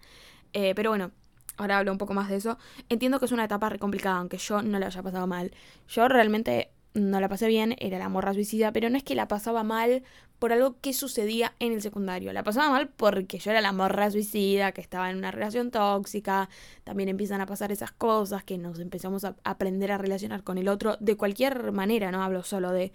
Eh, 0.53 0.73
pero 0.75 0.91
bueno, 0.91 1.11
ahora 1.57 1.77
hablo 1.77 1.91
un 1.91 1.97
poco 1.97 2.13
más 2.13 2.29
de 2.29 2.37
eso. 2.37 2.57
Entiendo 2.89 3.19
que 3.19 3.25
es 3.25 3.31
una 3.31 3.45
etapa 3.45 3.69
re 3.69 3.79
complicada, 3.79 4.17
aunque 4.17 4.37
yo 4.37 4.61
no 4.61 4.79
la 4.79 4.87
haya 4.87 5.03
pasado 5.03 5.27
mal. 5.27 5.51
Yo 5.87 6.07
realmente 6.07 6.71
no 6.97 7.19
la 7.19 7.29
pasé 7.29 7.47
bien, 7.47 7.75
era 7.79 7.99
la 7.99 8.09
morra 8.09 8.33
suicida, 8.33 8.71
pero 8.71 8.89
no 8.89 8.97
es 8.97 9.03
que 9.03 9.15
la 9.15 9.27
pasaba 9.27 9.63
mal 9.63 10.03
por 10.39 10.53
algo 10.53 10.75
que 10.81 10.93
sucedía 10.93 11.53
en 11.59 11.71
el 11.71 11.81
secundario. 11.81 12.31
La 12.33 12.43
pasaba 12.43 12.69
mal 12.69 12.89
porque 12.89 13.39
yo 13.39 13.51
era 13.51 13.61
la 13.61 13.71
morra 13.71 14.11
suicida, 14.11 14.71
que 14.71 14.81
estaba 14.81 15.09
en 15.09 15.17
una 15.17 15.31
relación 15.31 15.71
tóxica, 15.71 16.49
también 16.83 17.09
empiezan 17.09 17.41
a 17.41 17.45
pasar 17.45 17.71
esas 17.71 17.91
cosas, 17.91 18.43
que 18.43 18.57
nos 18.57 18.79
empezamos 18.79 19.23
a 19.25 19.35
aprender 19.43 19.91
a 19.91 19.97
relacionar 19.97 20.43
con 20.43 20.57
el 20.57 20.67
otro 20.67 20.97
de 20.99 21.17
cualquier 21.17 21.71
manera, 21.71 22.11
no 22.11 22.23
hablo 22.23 22.43
solo 22.43 22.71
de 22.71 22.91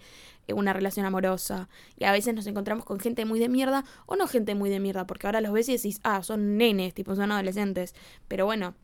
eh, 0.47 0.53
una 0.53 0.73
relación 0.73 1.05
amorosa. 1.05 1.69
Y 1.97 2.05
a 2.05 2.11
veces 2.11 2.33
nos 2.33 2.47
encontramos 2.47 2.85
con 2.85 2.99
gente 2.99 3.25
muy 3.25 3.39
de 3.39 3.49
mierda 3.49 3.83
o 4.05 4.15
no 4.15 4.27
gente 4.27 4.55
muy 4.55 4.69
de 4.69 4.79
mierda, 4.79 5.05
porque 5.05 5.27
ahora 5.27 5.41
los 5.41 5.51
ves 5.51 5.69
y 5.69 5.73
decís, 5.73 5.99
ah, 6.03 6.23
son 6.23 6.57
nenes, 6.57 6.93
tipo, 6.93 7.15
son 7.15 7.31
adolescentes. 7.31 7.93
Pero 8.27 8.45
bueno, 8.45 8.75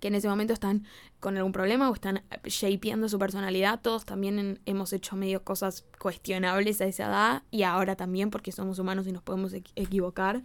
que 0.00 0.08
en 0.08 0.14
ese 0.14 0.28
momento 0.28 0.52
están 0.52 0.84
con 1.20 1.36
algún 1.36 1.52
problema 1.52 1.90
o 1.90 1.94
están 1.94 2.22
shapeando 2.44 3.08
su 3.08 3.18
personalidad. 3.18 3.80
Todos 3.80 4.04
también 4.04 4.60
hemos 4.66 4.92
hecho 4.92 5.16
medio 5.16 5.42
cosas 5.42 5.84
cuestionables 5.98 6.80
a 6.80 6.86
esa 6.86 7.06
edad 7.06 7.42
y 7.50 7.62
ahora 7.62 7.96
también 7.96 8.30
porque 8.30 8.52
somos 8.52 8.78
humanos 8.78 9.06
y 9.06 9.12
nos 9.12 9.22
podemos 9.22 9.52
equivocar. 9.54 10.42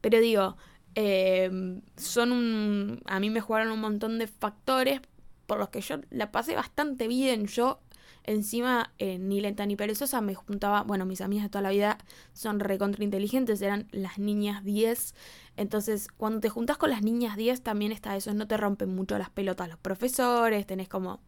Pero 0.00 0.20
digo, 0.20 0.56
em, 0.94 1.82
son 1.96 2.32
un... 2.32 3.02
A 3.06 3.20
mí 3.20 3.30
me 3.30 3.40
jugaron 3.40 3.72
un 3.72 3.80
montón 3.80 4.18
de 4.18 4.26
factores 4.26 5.00
por 5.46 5.58
los 5.58 5.70
que 5.70 5.80
yo 5.80 5.96
la 6.10 6.30
pasé 6.30 6.54
bastante 6.54 7.08
bien. 7.08 7.46
Yo 7.46 7.80
Encima, 8.28 8.92
eh, 8.98 9.18
ni 9.18 9.40
lenta 9.40 9.64
ni 9.64 9.74
perezosa, 9.74 10.20
me 10.20 10.34
juntaba, 10.34 10.82
bueno, 10.82 11.06
mis 11.06 11.22
amigas 11.22 11.44
de 11.44 11.48
toda 11.48 11.62
la 11.62 11.70
vida 11.70 11.96
son 12.34 12.60
recontra 12.60 13.02
inteligentes, 13.02 13.62
eran 13.62 13.88
las 13.90 14.18
niñas 14.18 14.62
10. 14.64 15.14
Entonces, 15.56 16.08
cuando 16.08 16.38
te 16.40 16.50
juntas 16.50 16.76
con 16.76 16.90
las 16.90 17.02
niñas 17.02 17.38
10, 17.38 17.62
también 17.62 17.90
está 17.90 18.16
eso, 18.16 18.34
no 18.34 18.46
te 18.46 18.58
rompen 18.58 18.94
mucho 18.94 19.16
las 19.16 19.30
pelotas 19.30 19.70
los 19.70 19.78
profesores, 19.78 20.66
tenés 20.66 20.90
como 20.90 21.20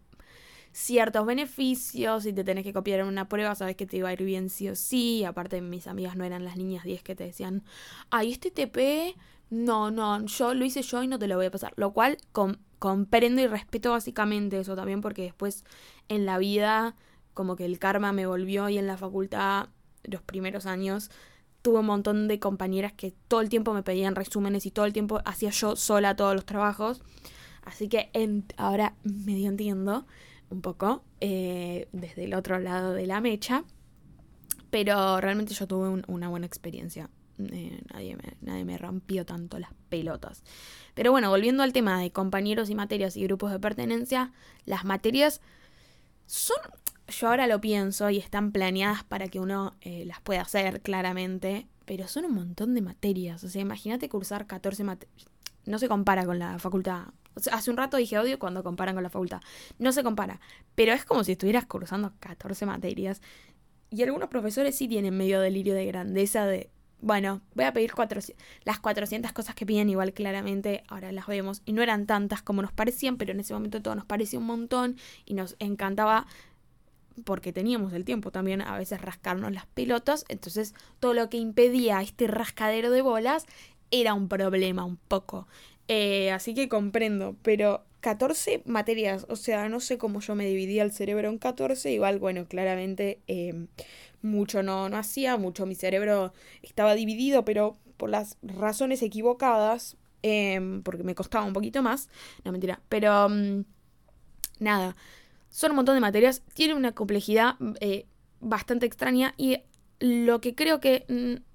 ciertos 0.73 1.25
beneficios, 1.25 2.25
si 2.25 2.35
te 2.35 2.45
tenés 2.45 2.64
que 2.64 2.75
copiar 2.75 3.00
en 3.00 3.07
una 3.07 3.30
prueba, 3.30 3.54
sabes 3.54 3.76
que 3.76 3.87
te 3.87 3.97
iba 3.97 4.11
a 4.11 4.12
ir 4.12 4.23
bien 4.23 4.50
sí 4.50 4.69
o 4.69 4.76
sí. 4.76 5.25
Aparte, 5.25 5.62
mis 5.62 5.87
amigas 5.87 6.16
no 6.16 6.25
eran 6.25 6.45
las 6.45 6.59
niñas 6.59 6.85
10 6.85 7.02
que 7.02 7.16
te 7.16 7.25
decían, 7.25 7.64
ay, 8.11 8.30
este 8.30 8.50
TP, 8.50 9.16
no, 9.50 9.90
no, 9.90 10.25
yo 10.26 10.54
lo 10.54 10.64
hice 10.64 10.83
yo 10.83 11.02
y 11.02 11.09
no 11.09 11.19
te 11.19 11.26
lo 11.26 11.37
voy 11.37 11.47
a 11.47 11.50
pasar. 11.50 11.73
Lo 11.76 11.92
cual 11.92 12.19
con, 12.33 12.59
comprendo 12.78 13.42
y 13.42 13.47
respeto 13.47 13.90
básicamente 13.90 14.59
eso 14.61 14.76
también, 14.76 15.00
porque 15.00 15.23
después 15.23 15.64
en 16.09 16.25
la 16.25 16.38
vida 16.38 16.97
como 17.35 17.57
que 17.57 17.64
el 17.64 17.78
karma 17.78 18.12
me 18.12 18.26
volvió 18.26 18.69
y 18.69 18.78
en 18.78 18.87
la 18.87 18.97
facultad 18.97 19.69
los 20.04 20.23
primeros 20.23 20.66
años 20.66 21.11
tuve 21.62 21.80
un 21.80 21.87
montón 21.87 22.28
de 22.28 22.38
compañeras 22.38 22.92
que 22.92 23.12
todo 23.28 23.40
el 23.40 23.49
tiempo 23.49 23.75
me 23.75 23.83
pedían 23.83 24.14
resúmenes 24.14 24.66
y 24.66 24.71
todo 24.71 24.87
el 24.87 24.92
tiempo 24.92 25.21
hacía 25.25 25.50
yo 25.50 25.76
sola 25.76 26.16
todos 26.16 26.35
los 26.35 26.47
trabajos. 26.47 27.02
Así 27.62 27.88
que 27.88 28.11
ahora 28.57 28.95
medio 29.02 29.49
entiendo 29.49 30.07
un 30.49 30.62
poco 30.62 31.04
eh, 31.21 31.88
desde 31.92 32.25
el 32.25 32.35
otro 32.35 32.59
lado 32.59 32.95
de 32.95 33.07
la 33.07 33.21
mecha. 33.21 33.64
Pero 34.71 35.21
realmente 35.21 35.52
yo 35.54 35.66
tuve 35.66 36.02
una 36.07 36.28
buena 36.28 36.47
experiencia. 36.47 37.11
Eh, 37.53 37.83
nadie, 37.93 38.17
me, 38.17 38.37
nadie 38.41 38.65
me 38.65 38.79
rompió 38.79 39.25
tanto 39.25 39.59
las 39.59 39.71
pelotas. 39.89 40.43
Pero 40.95 41.11
bueno, 41.11 41.31
volviendo 41.31 41.63
al 41.63 41.73
tema 41.73 42.01
de 42.01 42.11
compañeros 42.11 42.71
y 42.71 42.75
materias 42.75 43.17
y 43.17 43.25
grupos 43.25 43.53
de 43.53 43.61
pertenencia, 43.61 44.33
las 44.65 44.85
materias 44.85 45.41
son, 46.27 46.59
yo 47.09 47.29
ahora 47.29 47.47
lo 47.47 47.61
pienso 47.61 48.09
y 48.11 48.19
están 48.19 48.53
planeadas 48.53 49.03
para 49.03 49.29
que 49.29 49.41
uno 49.41 49.75
eh, 49.81 50.05
las 50.07 50.21
pueda 50.21 50.43
hacer 50.43 50.81
claramente, 50.81 51.67
pero 51.85 52.07
son 52.07 52.25
un 52.25 52.35
montón 52.35 52.75
de 52.75 52.83
materias. 52.83 53.43
O 53.43 53.49
sea, 53.49 53.63
imagínate 53.63 54.09
cursar 54.09 54.47
14 54.47 54.85
materias. 54.85 55.27
No 55.67 55.79
se 55.79 55.89
compara 55.89 56.25
con 56.25 56.39
la 56.39 56.59
facultad. 56.59 57.07
hace 57.51 57.71
un 57.71 57.77
rato 57.77 57.97
dije 57.97 58.19
odio 58.19 58.39
cuando 58.39 58.63
comparan 58.63 58.95
con 58.95 59.03
la 59.03 59.11
facultad. 59.11 59.41
No 59.79 59.91
se 59.91 60.05
compara. 60.05 60.41
Pero 60.77 60.93
es 60.93 61.05
como 61.05 61.25
si 61.25 61.33
estuvieras 61.33 61.67
cursando 61.67 62.13
14 62.21 62.65
materias. 62.67 63.21
Y 63.91 64.03
algunos 64.05 64.29
profesores 64.29 64.77
sí 64.77 64.87
tienen 64.87 65.17
medio 65.17 65.41
delirio 65.41 65.75
de 65.75 65.87
grandeza 65.87 66.47
de 66.47 66.71
bueno, 67.00 67.40
voy 67.54 67.64
a 67.64 67.73
pedir 67.73 67.92
las 68.64 68.80
400 68.80 69.33
cosas 69.33 69.54
que 69.54 69.66
piden, 69.66 69.88
igual 69.88 70.12
claramente 70.12 70.83
ahora 70.88 71.12
las 71.12 71.26
vemos. 71.26 71.62
Y 71.64 71.73
no 71.73 71.83
eran 71.83 72.07
tantas 72.07 72.42
como 72.42 72.62
nos 72.62 72.73
parecían, 72.73 73.16
pero 73.16 73.33
en 73.33 73.40
ese 73.40 73.54
momento 73.54 73.80
todo 73.80 73.95
nos 73.95 74.04
parecía 74.04 74.38
un 74.38 74.47
montón 74.47 74.97
y 75.25 75.35
nos 75.35 75.57
encantaba 75.59 76.26
porque 77.25 77.52
teníamos 77.52 77.92
el 77.92 78.04
tiempo 78.04 78.30
también 78.30 78.62
a 78.62 78.76
veces 78.78 79.00
rascarnos 79.00 79.52
las 79.52 79.66
pelotas. 79.66 80.25
Entonces 80.28 80.75
todo 80.99 81.14
lo 81.14 81.28
que 81.28 81.38
impedía 81.38 82.00
este 82.02 82.26
rascadero 82.26 82.90
de 82.90 83.02
bolas 83.02 83.47
era 83.90 84.14
un 84.14 84.28
problema 84.28 84.85
un 84.85 84.97
poco. 84.97 85.49
Eh, 85.88 86.30
así 86.30 86.54
que 86.54 86.69
comprendo, 86.69 87.37
pero 87.42 87.85
14 88.00 88.62
materias, 88.66 89.26
o 89.28 89.37
sea, 89.37 89.69
no 89.69 89.80
sé 89.80 89.99
cómo 89.99 90.21
yo 90.21 90.35
me 90.35 90.47
dividía 90.47 90.83
el 90.83 90.92
cerebro 90.92 91.28
en 91.28 91.38
14, 91.38 91.92
igual, 91.92 92.19
bueno, 92.19 92.47
claramente 92.47 93.21
eh, 93.26 93.66
mucho 94.23 94.62
no, 94.62 94.88
no 94.88 94.97
hacía, 94.97 95.37
mucho 95.37 95.66
mi 95.66 95.75
cerebro 95.75 96.33
estaba 96.62 96.95
dividido, 96.95 97.45
pero 97.45 97.76
por 97.97 98.11
las 98.11 98.38
razones 98.42 99.02
equivocadas, 99.02 99.97
em, 100.23 100.83
porque 100.83 101.04
me 101.04 101.14
costaba 101.14 101.45
un 101.45 101.52
poquito 101.52 101.83
más, 101.83 102.09
no 102.45 102.52
mentira, 102.52 102.80
pero 102.88 103.28
mm, 103.28 103.64
nada, 104.61 104.97
son 105.50 105.73
un 105.73 105.76
montón 105.76 105.95
de 105.95 106.00
materias, 106.00 106.42
tiene 106.54 106.75
una 106.75 106.92
complejidad 106.92 107.57
eh, 107.80 108.07
bastante 108.40 108.87
extraña 108.87 109.35
y 109.37 109.59
lo 109.99 110.40
que 110.40 110.54
creo 110.54 110.80
que 110.80 111.04
mm, 111.09 111.50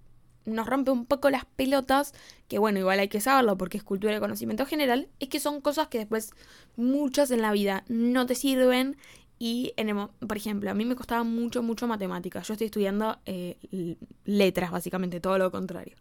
nos 0.46 0.68
rompe 0.68 0.92
un 0.92 1.06
poco 1.06 1.30
las 1.30 1.46
pelotas, 1.46 2.14
que 2.48 2.60
bueno, 2.60 2.80
igual 2.80 3.00
hay 3.00 3.08
que 3.08 3.22
saberlo 3.22 3.58
porque 3.58 3.78
es 3.78 3.84
cultura 3.84 4.14
de 4.14 4.20
conocimiento 4.20 4.66
general, 4.66 5.10
es 5.20 5.30
que 5.30 5.40
son 5.40 5.62
cosas 5.62 5.88
que 5.88 5.98
después 5.98 6.32
muchas 6.76 7.32
en 7.32 7.42
la 7.42 7.52
vida 7.52 7.84
no 7.88 8.26
te 8.26 8.36
sirven 8.36 8.98
y, 9.38 9.74
en 9.78 9.96
por 10.28 10.38
ejemplo, 10.38 10.72
a 10.72 10.74
mí 10.74 10.86
me 10.86 10.96
costaba 10.96 11.24
mucho, 11.24 11.62
mucho 11.62 11.88
matemáticas. 11.88 12.48
Yo 12.48 12.54
estoy 12.54 12.66
estudiando 12.66 13.20
eh, 13.26 13.58
letras, 14.24 14.72
básicamente, 14.72 15.20
todo 15.20 15.38
lo 15.38 15.52
contrario. 15.52 15.96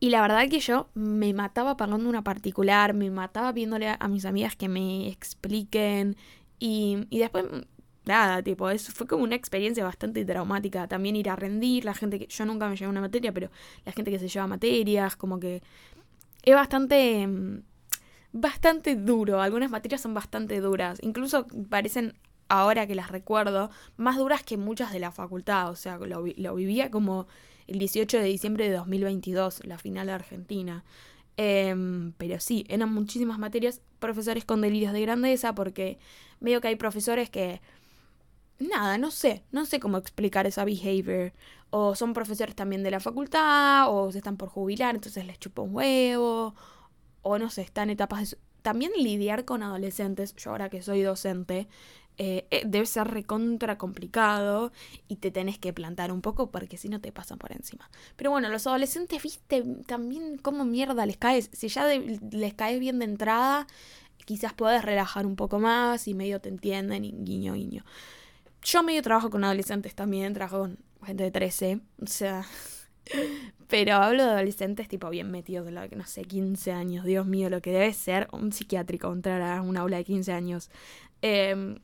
Y 0.00 0.10
la 0.10 0.22
verdad 0.22 0.48
que 0.48 0.60
yo 0.60 0.88
me 0.94 1.32
mataba 1.32 1.76
pagando 1.76 2.08
una 2.08 2.24
particular, 2.24 2.94
me 2.94 3.10
mataba 3.10 3.52
viéndole 3.52 3.88
a, 3.88 4.08
mis 4.08 4.24
amigas 4.24 4.56
que 4.56 4.68
me 4.68 5.08
expliquen. 5.08 6.16
Y, 6.58 7.06
y 7.10 7.18
después, 7.18 7.44
nada, 8.04 8.42
tipo, 8.42 8.70
eso 8.70 8.92
fue 8.92 9.06
como 9.06 9.24
una 9.24 9.34
experiencia 9.36 9.84
bastante 9.84 10.24
traumática. 10.24 10.88
También 10.88 11.16
ir 11.16 11.30
a 11.30 11.36
rendir, 11.36 11.84
la 11.84 11.94
gente 11.94 12.18
que. 12.18 12.26
Yo 12.26 12.44
nunca 12.44 12.68
me 12.68 12.76
llevé 12.76 12.90
una 12.90 13.00
materia, 13.00 13.32
pero 13.32 13.50
la 13.84 13.92
gente 13.92 14.10
que 14.10 14.18
se 14.18 14.28
lleva 14.28 14.46
materias, 14.46 15.16
como 15.16 15.40
que. 15.40 15.62
Es 16.42 16.54
bastante. 16.54 17.28
Bastante 18.32 18.96
duro. 18.96 19.40
Algunas 19.40 19.70
materias 19.70 20.00
son 20.00 20.14
bastante 20.14 20.60
duras. 20.60 20.98
Incluso 21.02 21.46
parecen 21.68 22.14
ahora 22.50 22.86
que 22.86 22.94
las 22.94 23.10
recuerdo, 23.10 23.70
más 23.96 24.18
duras 24.18 24.42
que 24.42 24.58
muchas 24.58 24.92
de 24.92 25.00
la 25.00 25.12
facultad. 25.12 25.70
O 25.70 25.76
sea, 25.76 25.98
lo, 25.98 26.22
vivía 26.54 26.90
como 26.90 27.26
el 27.66 27.78
18 27.78 28.18
de 28.18 28.24
diciembre 28.24 28.68
de 28.68 28.76
2022, 28.76 29.64
la 29.64 29.78
final 29.78 30.08
de 30.08 30.12
Argentina. 30.12 30.84
Em, 31.36 32.12
pero 32.18 32.38
sí, 32.40 32.66
eran 32.68 32.92
muchísimas 32.92 33.38
materias, 33.38 33.80
profesores 33.98 34.44
con 34.44 34.60
delirios 34.60 34.92
de 34.92 35.00
grandeza, 35.00 35.54
porque 35.54 35.98
veo 36.40 36.60
que 36.60 36.68
hay 36.68 36.76
profesores 36.76 37.30
que, 37.30 37.60
nada, 38.60 38.98
no 38.98 39.10
sé, 39.10 39.44
no 39.52 39.66
sé 39.66 39.80
cómo 39.80 39.98
explicar 39.98 40.46
esa 40.46 40.64
behavior. 40.64 41.32
O 41.70 41.94
son 41.94 42.12
profesores 42.14 42.54
también 42.56 42.82
de 42.82 42.90
la 42.90 43.00
facultad, 43.00 43.86
o 43.88 44.10
se 44.10 44.18
están 44.18 44.36
por 44.36 44.48
jubilar, 44.48 44.94
entonces 44.94 45.24
les 45.24 45.38
chupa 45.38 45.62
un 45.62 45.74
huevo, 45.74 46.54
o 47.22 47.38
no 47.38 47.50
sé, 47.50 47.62
están 47.62 47.90
en 47.90 47.94
etapas 47.94 48.30
de... 48.30 48.38
También 48.62 48.92
lidiar 48.94 49.46
con 49.46 49.62
adolescentes, 49.62 50.36
yo 50.36 50.50
ahora 50.50 50.68
que 50.68 50.82
soy 50.82 51.00
docente, 51.00 51.66
eh, 52.18 52.46
eh, 52.50 52.64
debe 52.66 52.84
ser 52.84 53.08
recontra 53.08 53.78
complicado 53.78 54.72
y 55.08 55.16
te 55.16 55.30
tenés 55.30 55.58
que 55.58 55.72
plantar 55.72 56.12
un 56.12 56.20
poco 56.20 56.50
porque 56.50 56.76
si 56.76 56.90
no 56.90 57.00
te 57.00 57.12
pasan 57.12 57.38
por 57.38 57.52
encima. 57.52 57.90
Pero 58.16 58.30
bueno, 58.30 58.50
los 58.50 58.66
adolescentes, 58.66 59.22
viste, 59.22 59.62
también 59.86 60.36
cómo 60.36 60.66
mierda 60.66 61.06
les 61.06 61.16
caes. 61.16 61.48
Si 61.54 61.68
ya 61.68 61.86
les 61.86 62.52
caes 62.52 62.78
bien 62.78 62.98
de 62.98 63.06
entrada, 63.06 63.66
quizás 64.26 64.52
puedes 64.52 64.84
relajar 64.84 65.24
un 65.24 65.34
poco 65.36 65.60
más 65.60 66.06
y 66.08 66.12
medio 66.12 66.42
te 66.42 66.50
entienden 66.50 67.24
guiño, 67.24 67.54
guiño. 67.54 67.84
Yo 68.62 68.82
medio 68.82 69.02
trabajo 69.02 69.30
con 69.30 69.44
adolescentes 69.44 69.94
también, 69.94 70.34
trabajo 70.34 70.60
con 70.60 70.78
gente 71.04 71.24
de 71.24 71.30
13, 71.30 71.80
o 72.02 72.06
sea... 72.06 72.44
Pero 73.68 73.94
hablo 73.94 74.24
de 74.24 74.30
adolescentes 74.30 74.88
tipo 74.88 75.08
bien 75.10 75.30
metidos 75.30 75.64
de 75.64 75.72
la 75.72 75.88
que 75.88 75.96
no 75.96 76.04
sé, 76.04 76.22
15 76.24 76.72
años. 76.72 77.04
Dios 77.04 77.24
mío, 77.24 77.48
lo 77.50 77.62
que 77.62 77.70
debe 77.70 77.92
ser 77.92 78.28
un 78.32 78.52
psiquiátrico 78.52 79.12
entrar 79.12 79.40
a 79.42 79.62
un 79.62 79.76
aula 79.76 79.96
de 79.96 80.04
15 80.04 80.32
años. 80.32 80.70
Eh, 81.22 81.76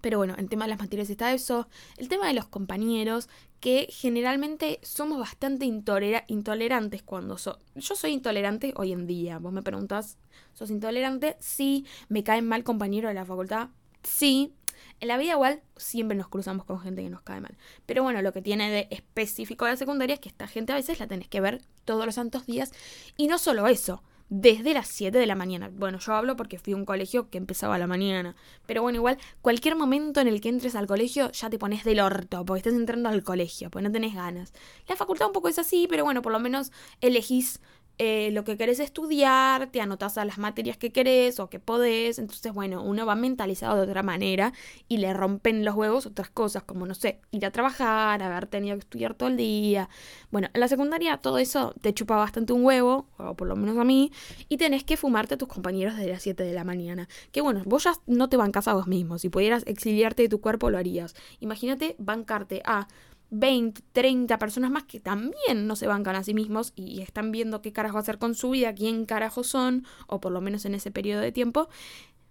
pero 0.00 0.18
bueno, 0.18 0.34
el 0.38 0.48
tema 0.48 0.64
de 0.64 0.70
las 0.70 0.78
materias 0.78 1.10
está 1.10 1.32
eso. 1.32 1.68
El 1.96 2.08
tema 2.08 2.26
de 2.28 2.34
los 2.34 2.46
compañeros, 2.48 3.28
que 3.60 3.88
generalmente 3.90 4.78
somos 4.82 5.18
bastante 5.18 5.66
intolerantes 5.66 7.02
cuando 7.02 7.36
so 7.36 7.58
yo 7.74 7.94
soy 7.94 8.12
intolerante 8.12 8.72
hoy 8.76 8.92
en 8.92 9.06
día. 9.06 9.38
Vos 9.38 9.52
me 9.52 9.62
preguntas, 9.62 10.16
¿sos 10.54 10.70
intolerante? 10.70 11.36
Sí. 11.40 11.86
¿Me 12.08 12.24
caen 12.24 12.48
mal 12.48 12.64
compañeros 12.64 13.10
de 13.10 13.14
la 13.14 13.26
facultad? 13.26 13.68
Sí. 14.02 14.54
En 15.00 15.08
la 15.08 15.16
vida 15.18 15.32
igual 15.32 15.62
siempre 15.76 16.16
nos 16.16 16.28
cruzamos 16.28 16.64
con 16.64 16.80
gente 16.80 17.02
que 17.02 17.10
nos 17.10 17.22
cae 17.22 17.40
mal. 17.40 17.56
Pero 17.86 18.02
bueno, 18.02 18.22
lo 18.22 18.32
que 18.32 18.42
tiene 18.42 18.70
de 18.70 18.88
específico 18.90 19.66
la 19.66 19.76
secundaria 19.76 20.14
es 20.14 20.20
que 20.20 20.28
esta 20.28 20.46
gente 20.46 20.72
a 20.72 20.76
veces 20.76 21.00
la 21.00 21.06
tenés 21.06 21.28
que 21.28 21.40
ver 21.40 21.62
todos 21.84 22.06
los 22.06 22.14
santos 22.14 22.46
días. 22.46 22.72
Y 23.16 23.26
no 23.26 23.38
solo 23.38 23.66
eso, 23.66 24.02
desde 24.30 24.74
las 24.74 24.86
7 24.88 25.18
de 25.18 25.26
la 25.26 25.34
mañana. 25.34 25.70
Bueno, 25.72 25.98
yo 25.98 26.14
hablo 26.14 26.36
porque 26.36 26.58
fui 26.58 26.72
a 26.72 26.76
un 26.76 26.84
colegio 26.84 27.28
que 27.28 27.36
empezaba 27.36 27.74
a 27.74 27.78
la 27.78 27.88
mañana. 27.88 28.36
Pero 28.64 28.80
bueno, 28.80 28.98
igual, 28.98 29.18
cualquier 29.42 29.74
momento 29.74 30.20
en 30.20 30.28
el 30.28 30.40
que 30.40 30.48
entres 30.48 30.76
al 30.76 30.86
colegio 30.86 31.30
ya 31.32 31.50
te 31.50 31.58
pones 31.58 31.84
del 31.84 32.00
orto, 32.00 32.44
porque 32.44 32.58
estás 32.60 32.74
entrando 32.74 33.08
al 33.08 33.24
colegio, 33.24 33.70
pues 33.70 33.84
no 33.84 33.90
tenés 33.90 34.14
ganas. 34.14 34.52
La 34.88 34.94
facultad 34.96 35.26
un 35.26 35.32
poco 35.32 35.48
es 35.48 35.58
así, 35.58 35.86
pero 35.90 36.04
bueno, 36.04 36.22
por 36.22 36.32
lo 36.32 36.38
menos 36.38 36.70
elegís 37.00 37.60
eh, 38.02 38.30
lo 38.32 38.44
que 38.44 38.56
querés 38.56 38.80
estudiar, 38.80 39.66
te 39.66 39.82
anotas 39.82 40.16
a 40.16 40.24
las 40.24 40.38
materias 40.38 40.78
que 40.78 40.90
querés 40.90 41.38
o 41.38 41.50
que 41.50 41.60
podés. 41.60 42.18
Entonces, 42.18 42.50
bueno, 42.54 42.82
uno 42.82 43.04
va 43.04 43.14
mentalizado 43.14 43.76
de 43.76 43.82
otra 43.82 44.02
manera 44.02 44.54
y 44.88 44.96
le 44.96 45.12
rompen 45.12 45.66
los 45.66 45.74
huevos 45.74 46.06
otras 46.06 46.30
cosas, 46.30 46.62
como, 46.62 46.86
no 46.86 46.94
sé, 46.94 47.20
ir 47.30 47.44
a 47.44 47.50
trabajar, 47.50 48.22
haber 48.22 48.46
tenido 48.46 48.74
que 48.76 48.80
estudiar 48.80 49.12
todo 49.12 49.28
el 49.28 49.36
día. 49.36 49.90
Bueno, 50.30 50.48
en 50.54 50.60
la 50.60 50.68
secundaria 50.68 51.18
todo 51.18 51.36
eso 51.36 51.74
te 51.82 51.92
chupa 51.92 52.16
bastante 52.16 52.54
un 52.54 52.64
huevo, 52.64 53.06
o 53.18 53.34
por 53.34 53.46
lo 53.46 53.54
menos 53.54 53.76
a 53.76 53.84
mí, 53.84 54.10
y 54.48 54.56
tenés 54.56 54.82
que 54.82 54.96
fumarte 54.96 55.34
a 55.34 55.36
tus 55.36 55.48
compañeros 55.48 55.94
desde 55.94 56.10
las 56.10 56.22
7 56.22 56.42
de 56.42 56.54
la 56.54 56.64
mañana. 56.64 57.06
Que 57.32 57.42
bueno, 57.42 57.60
vos 57.66 57.84
ya 57.84 57.92
no 58.06 58.30
te 58.30 58.38
bancas 58.38 58.66
a 58.66 58.72
vos 58.72 58.86
mismo. 58.86 59.18
Si 59.18 59.28
pudieras 59.28 59.62
exiliarte 59.66 60.22
de 60.22 60.30
tu 60.30 60.40
cuerpo, 60.40 60.70
lo 60.70 60.78
harías. 60.78 61.14
Imagínate 61.40 61.96
bancarte 61.98 62.62
a 62.64 62.88
20, 63.30 63.82
30 63.92 64.38
personas 64.38 64.70
más 64.70 64.84
que 64.84 65.00
también 65.00 65.66
no 65.66 65.76
se 65.76 65.86
bancan 65.86 66.16
a 66.16 66.24
sí 66.24 66.34
mismos 66.34 66.72
y 66.74 67.00
están 67.00 67.30
viendo 67.32 67.62
qué 67.62 67.72
carajo 67.72 67.98
hacer 67.98 68.18
con 68.18 68.34
su 68.34 68.50
vida, 68.50 68.74
quién 68.74 69.06
carajo 69.06 69.44
son, 69.44 69.86
o 70.06 70.20
por 70.20 70.32
lo 70.32 70.40
menos 70.40 70.64
en 70.64 70.74
ese 70.74 70.90
periodo 70.90 71.20
de 71.20 71.32
tiempo, 71.32 71.68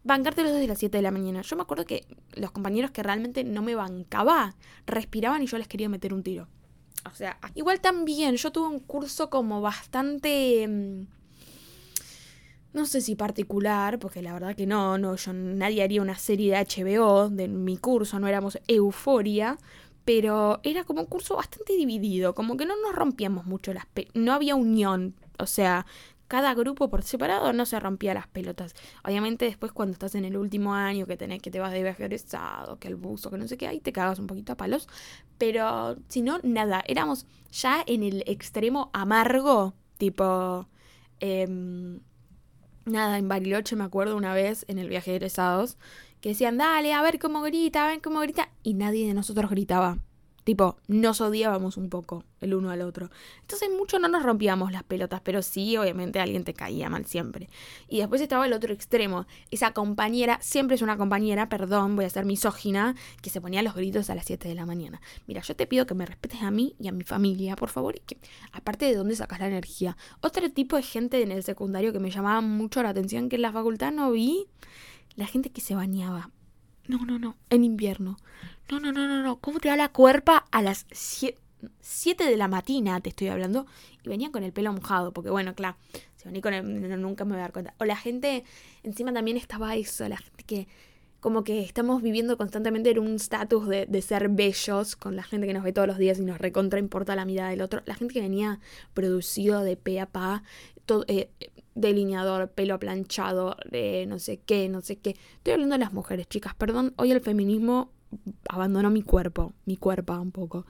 bancártelos 0.03 0.51
desde 0.51 0.67
las 0.67 0.79
7 0.79 0.97
de 0.97 1.03
la 1.03 1.11
mañana. 1.11 1.41
Yo 1.41 1.55
me 1.55 1.61
acuerdo 1.61 1.85
que 1.85 2.05
los 2.33 2.51
compañeros 2.51 2.91
que 2.91 3.03
realmente 3.03 3.43
no 3.43 3.61
me 3.61 3.75
bancaba, 3.75 4.55
respiraban 4.85 5.41
y 5.41 5.47
yo 5.47 5.57
les 5.57 5.67
quería 5.67 5.89
meter 5.89 6.13
un 6.13 6.23
tiro. 6.23 6.47
O 7.09 7.15
sea, 7.15 7.39
igual 7.55 7.79
también 7.79 8.35
yo 8.35 8.51
tuve 8.51 8.67
un 8.67 8.79
curso 8.79 9.29
como 9.29 9.61
bastante... 9.61 10.67
Mm, 10.67 11.19
no 12.71 12.85
sé 12.85 13.01
si 13.01 13.15
particular, 13.15 13.97
porque 13.97 14.21
la 14.21 14.31
verdad 14.31 14.55
que 14.55 14.67
no, 14.67 14.99
no, 14.99 15.15
nadie 15.33 15.81
haría 15.81 16.03
una 16.03 16.15
serie 16.15 16.55
de 16.55 16.63
HBO 16.63 17.27
de 17.29 17.47
mi 17.47 17.77
curso, 17.77 18.19
no 18.19 18.27
éramos 18.27 18.59
euforia, 18.67 19.57
pero 20.05 20.59
era 20.63 20.83
como 20.83 21.01
un 21.01 21.07
curso 21.07 21.35
bastante 21.35 21.73
dividido, 21.73 22.33
como 22.33 22.57
que 22.57 22.65
no 22.65 22.75
nos 22.81 22.95
rompíamos 22.95 23.45
mucho 23.45 23.73
las 23.73 23.85
pelotas, 23.87 24.15
no 24.15 24.33
había 24.33 24.55
unión, 24.55 25.15
o 25.37 25.45
sea, 25.45 25.85
cada 26.29 26.53
grupo 26.53 26.89
por 26.89 27.01
separado 27.01 27.51
no 27.53 27.65
se 27.65 27.79
rompía 27.79 28.13
las 28.13 28.27
pelotas. 28.27 28.75
Obviamente 29.03 29.45
después 29.45 29.71
cuando 29.71 29.93
estás 29.93 30.13
en 30.13 30.25
el 30.25 30.37
último 30.37 30.75
año 30.75 31.07
que 31.07 31.17
tenés 31.17 31.41
que 31.41 31.49
te 31.49 31.59
vas 31.59 31.73
de 31.73 31.81
viaje 31.81 32.03
egresado, 32.05 32.77
que 32.77 32.87
el 32.87 32.95
buzo, 32.95 33.31
que 33.31 33.37
no 33.39 33.47
sé 33.47 33.57
qué, 33.57 33.67
ahí 33.67 33.79
te 33.79 33.91
cagas 33.91 34.19
un 34.19 34.27
poquito 34.27 34.53
a 34.53 34.57
palos, 34.57 34.87
pero 35.39 35.97
si 36.07 36.21
no, 36.21 36.39
nada, 36.43 36.83
éramos 36.87 37.25
ya 37.51 37.83
en 37.85 38.03
el 38.03 38.23
extremo 38.27 38.89
amargo, 38.93 39.73
tipo... 39.97 40.67
Em, 41.19 41.99
nada, 42.85 43.17
en 43.17 43.27
Bariloche 43.27 43.75
me 43.75 43.83
acuerdo 43.83 44.15
una 44.15 44.33
vez 44.33 44.65
en 44.67 44.79
el 44.79 44.87
viaje 44.87 45.11
de 45.11 45.17
egresados 45.17 45.77
que 46.21 46.29
decían, 46.29 46.57
dale, 46.57 46.93
a 46.93 47.01
ver 47.01 47.19
cómo 47.19 47.41
grita, 47.41 47.85
a 47.85 47.87
ver 47.89 48.01
cómo 48.01 48.19
grita, 48.19 48.49
y 48.63 48.73
nadie 48.73 49.07
de 49.07 49.13
nosotros 49.13 49.49
gritaba. 49.49 49.97
Tipo, 50.49 50.77
nos 50.87 51.21
odiábamos 51.21 51.77
un 51.77 51.89
poco 51.89 52.23
el 52.41 52.55
uno 52.55 52.71
al 52.71 52.81
otro. 52.81 53.11
Entonces 53.41 53.69
mucho 53.69 53.99
no 53.99 54.07
nos 54.07 54.23
rompíamos 54.23 54.71
las 54.71 54.81
pelotas, 54.81 55.21
pero 55.21 55.43
sí, 55.43 55.77
obviamente 55.77 56.19
alguien 56.19 56.43
te 56.43 56.55
caía 56.55 56.89
mal 56.89 57.05
siempre. 57.05 57.49
Y 57.87 57.99
después 57.99 58.19
estaba 58.19 58.47
el 58.47 58.53
otro 58.53 58.73
extremo. 58.73 59.27
Esa 59.51 59.73
compañera, 59.73 60.39
siempre 60.41 60.75
es 60.75 60.81
una 60.81 60.97
compañera, 60.97 61.49
perdón, 61.49 61.95
voy 61.95 62.05
a 62.05 62.09
ser 62.09 62.25
misógina, 62.25 62.95
que 63.21 63.29
se 63.29 63.41
ponía 63.41 63.61
los 63.61 63.75
gritos 63.75 64.09
a 64.09 64.15
las 64.15 64.25
7 64.25 64.47
de 64.47 64.55
la 64.55 64.65
mañana. 64.65 65.01
Mira, 65.27 65.41
yo 65.41 65.55
te 65.55 65.67
pido 65.67 65.85
que 65.85 65.93
me 65.93 66.07
respetes 66.07 66.41
a 66.41 66.49
mí 66.49 66.75
y 66.79 66.87
a 66.87 66.93
mi 66.93 67.03
familia, 67.03 67.55
por 67.55 67.69
favor, 67.69 67.95
y 67.95 67.99
que, 67.99 68.17
aparte 68.51 68.85
de 68.85 68.95
dónde 68.95 69.15
sacas 69.15 69.39
la 69.39 69.47
energía. 69.47 69.97
Otro 70.21 70.49
tipo 70.49 70.77
de 70.77 70.81
gente 70.81 71.21
en 71.21 71.31
el 71.31 71.43
secundario 71.43 71.93
que 71.93 71.99
me 71.99 72.09
llamaba 72.09 72.41
mucho 72.41 72.81
la 72.81 72.89
atención, 72.89 73.29
que 73.29 73.35
en 73.35 73.43
la 73.43 73.51
facultad 73.51 73.91
no 73.91 74.11
vi, 74.11 74.47
la 75.15 75.27
gente 75.27 75.49
que 75.49 75.61
se 75.61 75.75
bañaba. 75.75 76.31
No, 76.87 77.05
no, 77.05 77.19
no, 77.19 77.35
en 77.49 77.63
invierno. 77.63 78.17
No, 78.71 78.79
no, 78.79 78.91
no, 78.91 79.07
no, 79.07 79.21
no. 79.21 79.35
¿Cómo 79.37 79.59
te 79.59 79.69
da 79.69 79.75
la 79.75 79.89
cuerpa 79.89 80.45
a 80.51 80.61
las 80.61 80.85
7 80.91 82.23
de 82.23 82.37
la 82.37 82.47
mañana, 82.47 82.99
te 82.99 83.09
estoy 83.09 83.27
hablando? 83.27 83.67
Y 84.03 84.09
venían 84.09 84.31
con 84.31 84.43
el 84.43 84.53
pelo 84.53 84.73
mojado, 84.73 85.11
porque 85.11 85.29
bueno, 85.29 85.53
claro, 85.53 85.77
si 86.15 86.25
venía 86.25 86.41
con 86.41 86.53
el, 86.53 87.01
nunca 87.01 87.25
me 87.25 87.31
voy 87.31 87.39
a 87.39 87.43
dar 87.43 87.51
cuenta. 87.51 87.73
O 87.79 87.85
la 87.85 87.95
gente, 87.95 88.43
encima 88.83 89.13
también 89.13 89.37
estaba 89.37 89.75
eso, 89.75 90.07
la 90.09 90.17
gente 90.17 90.43
que 90.43 90.67
como 91.19 91.43
que 91.43 91.61
estamos 91.61 92.01
viviendo 92.01 92.37
constantemente 92.37 92.91
en 92.91 92.99
un 92.99 93.15
estatus 93.15 93.67
de, 93.67 93.85
de, 93.85 94.01
ser 94.01 94.29
bellos 94.29 94.95
con 94.95 95.15
la 95.17 95.23
gente 95.23 95.47
que 95.47 95.53
nos 95.53 95.63
ve 95.63 95.73
todos 95.73 95.87
los 95.87 95.97
días 95.97 96.17
y 96.17 96.23
nos 96.23 96.37
recontra 96.37 96.79
importa 96.79 97.15
la 97.15 97.25
mirada 97.25 97.49
del 97.49 97.61
otro. 97.61 97.81
La 97.85 97.95
gente 97.95 98.13
que 98.13 98.21
venía 98.21 98.59
producido 98.93 99.61
de 99.61 99.75
pe 99.75 99.99
a 99.99 100.05
pa, 100.05 100.43
todo, 100.85 101.03
eh, 101.07 101.29
delineador, 101.75 102.49
pelo 102.51 102.79
planchado, 102.79 103.55
de 103.69 104.05
no 104.07 104.19
sé 104.19 104.39
qué, 104.45 104.69
no 104.69 104.81
sé 104.81 104.97
qué. 104.97 105.15
Estoy 105.37 105.53
hablando 105.53 105.75
de 105.75 105.79
las 105.79 105.93
mujeres, 105.93 106.27
chicas, 106.27 106.55
perdón, 106.55 106.93
hoy 106.97 107.11
el 107.11 107.21
feminismo 107.21 107.91
abandonó 108.49 108.89
mi 108.89 109.03
cuerpo, 109.03 109.53
mi 109.65 109.77
cuerpo 109.77 110.13
un 110.13 110.31
poco. 110.31 110.65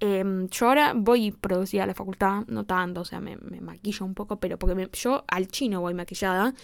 Em, 0.00 0.48
yo 0.48 0.68
ahora 0.68 0.94
voy 0.94 1.30
producida 1.30 1.84
a 1.84 1.86
la 1.86 1.94
facultad, 1.94 2.44
no 2.48 2.64
tanto, 2.64 3.02
o 3.02 3.04
sea, 3.04 3.20
me, 3.20 3.36
maquillo 3.36 4.04
un 4.04 4.14
poco, 4.14 4.40
pero 4.40 4.58
porque 4.58 4.90
yo 4.94 5.24
al 5.28 5.48
chino 5.48 5.80
voy 5.80 5.94
maquillada. 5.94 6.54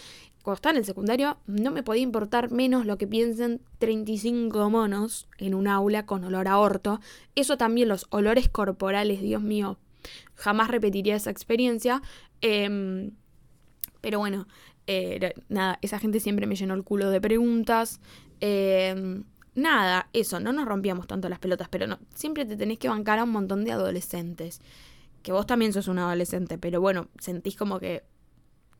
Cuando 0.43 0.57
estaba 0.57 0.73
en 0.73 0.79
el 0.79 0.85
secundario, 0.85 1.39
no 1.47 1.71
me 1.71 1.83
podía 1.83 2.03
importar 2.03 2.51
menos 2.51 2.87
lo 2.87 2.97
que 2.97 3.07
piensen 3.07 3.61
35 3.79 4.71
monos 4.71 5.29
en 5.39 5.55
un 5.55 5.69
aula 5.69 6.07
con 6.07 6.25
olor 6.25 6.49
a 6.49 6.59
orto. 6.59 7.01
Eso 7.35 7.57
también, 7.57 7.89
los 7.89 8.07
olores 8.11 8.49
corporales, 8.49 9.21
Dios 9.21 9.43
mío, 9.43 9.79
jamás 10.35 10.69
repetiría 10.69 11.17
esa 11.17 11.31
experiencia. 11.31 12.03
Eh, 12.41 13.11
pero 14.09 14.21
bueno, 14.21 14.49
eh, 14.87 15.35
nada, 15.51 15.79
esa 15.83 15.99
gente 15.99 16.19
siempre 16.19 16.47
me 16.47 16.57
llenó 16.57 16.73
el 16.73 16.83
culo 16.83 17.11
de 17.11 17.21
preguntas. 17.21 18.01
Eh, 18.41 19.23
nada, 19.55 20.09
eso, 20.15 20.41
no 20.41 20.51
nos 20.55 20.65
rompíamos 20.67 21.07
tanto 21.07 21.29
las 21.29 21.39
pelotas, 21.39 21.69
pero 21.69 21.87
no, 21.87 21.99
siempre 22.15 22.47
te 22.47 22.57
tenés 22.57 22.79
que 22.79 22.89
bancar 22.89 23.19
a 23.19 23.25
un 23.25 23.31
montón 23.31 23.67
de 23.67 23.73
adolescentes. 23.73 24.63
Que 25.23 25.31
vos 25.31 25.45
también 25.47 25.75
sos 25.75 25.89
un 25.89 25.99
adolescente, 25.99 26.57
pero 26.57 26.81
bueno, 26.81 27.09
sentís 27.21 27.55
como 27.55 27.81
que 27.81 28.03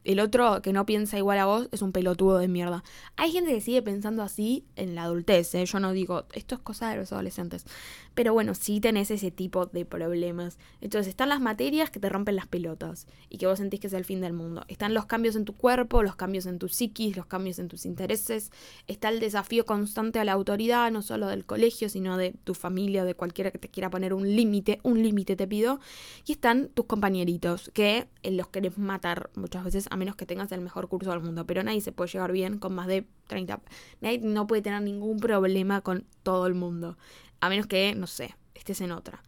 el 0.05 0.21
otro 0.21 0.63
que 0.63 0.73
no 0.73 0.87
piensa 0.87 1.19
igual 1.19 1.39
a 1.39 1.47
vos 1.47 1.69
es 1.73 1.83
un 1.83 1.93
pelotudo 1.93 2.39
de 2.39 2.49
mierda. 2.49 2.85
Hay 3.17 3.33
gente 3.33 3.53
que 3.53 3.61
sigue 3.61 3.83
pensando 3.83 4.23
así 4.23 4.65
en 4.77 4.95
la 4.95 5.03
adultez, 5.03 5.55
¿eh? 5.55 5.67
yo 5.67 5.81
no 5.81 5.93
digo, 5.93 6.25
esto 6.33 6.55
es 6.55 6.61
cosa 6.61 6.91
de 6.91 6.97
los 6.97 7.13
adolescentes. 7.13 7.67
Pero 8.15 8.33
bueno, 8.33 8.55
sí 8.55 8.81
tenés 8.81 9.11
ese 9.11 9.31
tipo 9.31 9.67
de 9.67 9.85
problemas. 9.85 10.59
Entonces 10.81 11.09
están 11.09 11.29
las 11.29 11.41
materias 11.41 11.91
que 11.91 12.01
te 12.01 12.09
rompen 12.09 12.37
las 12.37 12.47
pelotas 12.47 13.07
y 13.29 13.39
que 13.39 13.47
vos 13.47 13.59
sentís 13.59 13.81
que 13.81 13.87
es 13.89 13.93
el 13.93 14.05
fin 14.05 14.21
del 14.21 14.33
mundo. 14.33 14.65
Están 14.69 14.95
los 14.95 15.07
cambios 15.07 15.37
en 15.37 15.45
tu 15.45 15.57
cuerpo, 15.57 16.03
los 16.03 16.17
cambios 16.17 16.47
en 16.47 16.59
tu 16.59 16.69
psiquis, 16.69 17.17
los 17.17 17.27
cambios 17.27 17.59
en 17.59 17.69
tus 17.69 17.85
intereses. 17.85 18.51
Está 18.87 19.09
el 19.09 19.21
desafío 19.21 19.67
constante 19.67 20.19
a 20.19 20.25
la 20.25 20.33
autoridad, 20.33 20.91
no 20.91 21.03
solo 21.03 21.29
del 21.29 21.45
colegio, 21.45 21.89
sino 21.89 22.17
de 22.17 22.35
tu 22.45 22.55
familia, 22.55 23.05
de 23.05 23.15
cualquiera 23.15 23.51
que 23.51 23.59
te 23.59 23.69
quiera 23.69 23.91
poner 23.91 24.15
un 24.15 24.35
límite. 24.35 24.81
Un 24.83 25.03
límite 25.03 25.37
te 25.37 25.47
pido. 25.47 25.81
Y 26.25 26.33
están 26.33 26.69
tus 26.69 26.87
compañeritos, 26.87 27.71
que 27.75 28.09
los 28.25 28.49
querés 28.49 28.79
matar 28.79 29.31
muchas 29.35 29.65
veces 29.65 29.88
a 29.91 29.97
menos 29.97 30.17
que 30.17 30.27
tengas 30.27 30.51
el 30.53 30.61
mejor 30.61 30.89
curso 30.89 31.11
del 31.11 31.21
mundo. 31.21 31.47
Pero 31.47 31.63
nadie 31.63 31.81
se 31.81 31.93
puede 31.93 32.11
llevar 32.11 32.33
bien 32.33 32.59
con 32.59 32.75
más 32.75 32.87
de 32.87 33.07
30. 33.27 33.61
Nadie 34.01 34.19
no 34.19 34.47
puede 34.47 34.63
tener 34.63 34.83
ningún 34.83 35.19
problema 35.19 35.81
con 35.81 36.07
todo 36.23 36.47
el 36.47 36.55
mundo. 36.55 36.97
A 37.41 37.49
menos 37.49 37.67
que, 37.67 37.95
no 37.95 38.07
sé, 38.07 38.35
estés 38.55 38.81
en 38.81 38.93
otra. 38.93 39.23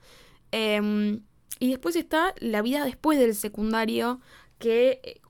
Em, 0.52 1.22
y 1.58 1.70
después 1.70 1.96
está 1.96 2.34
la 2.40 2.62
vida 2.62 2.84
después 2.84 3.18
del 3.18 3.34
secundario, 3.34 4.20
que 4.58 5.00
eh, 5.02 5.20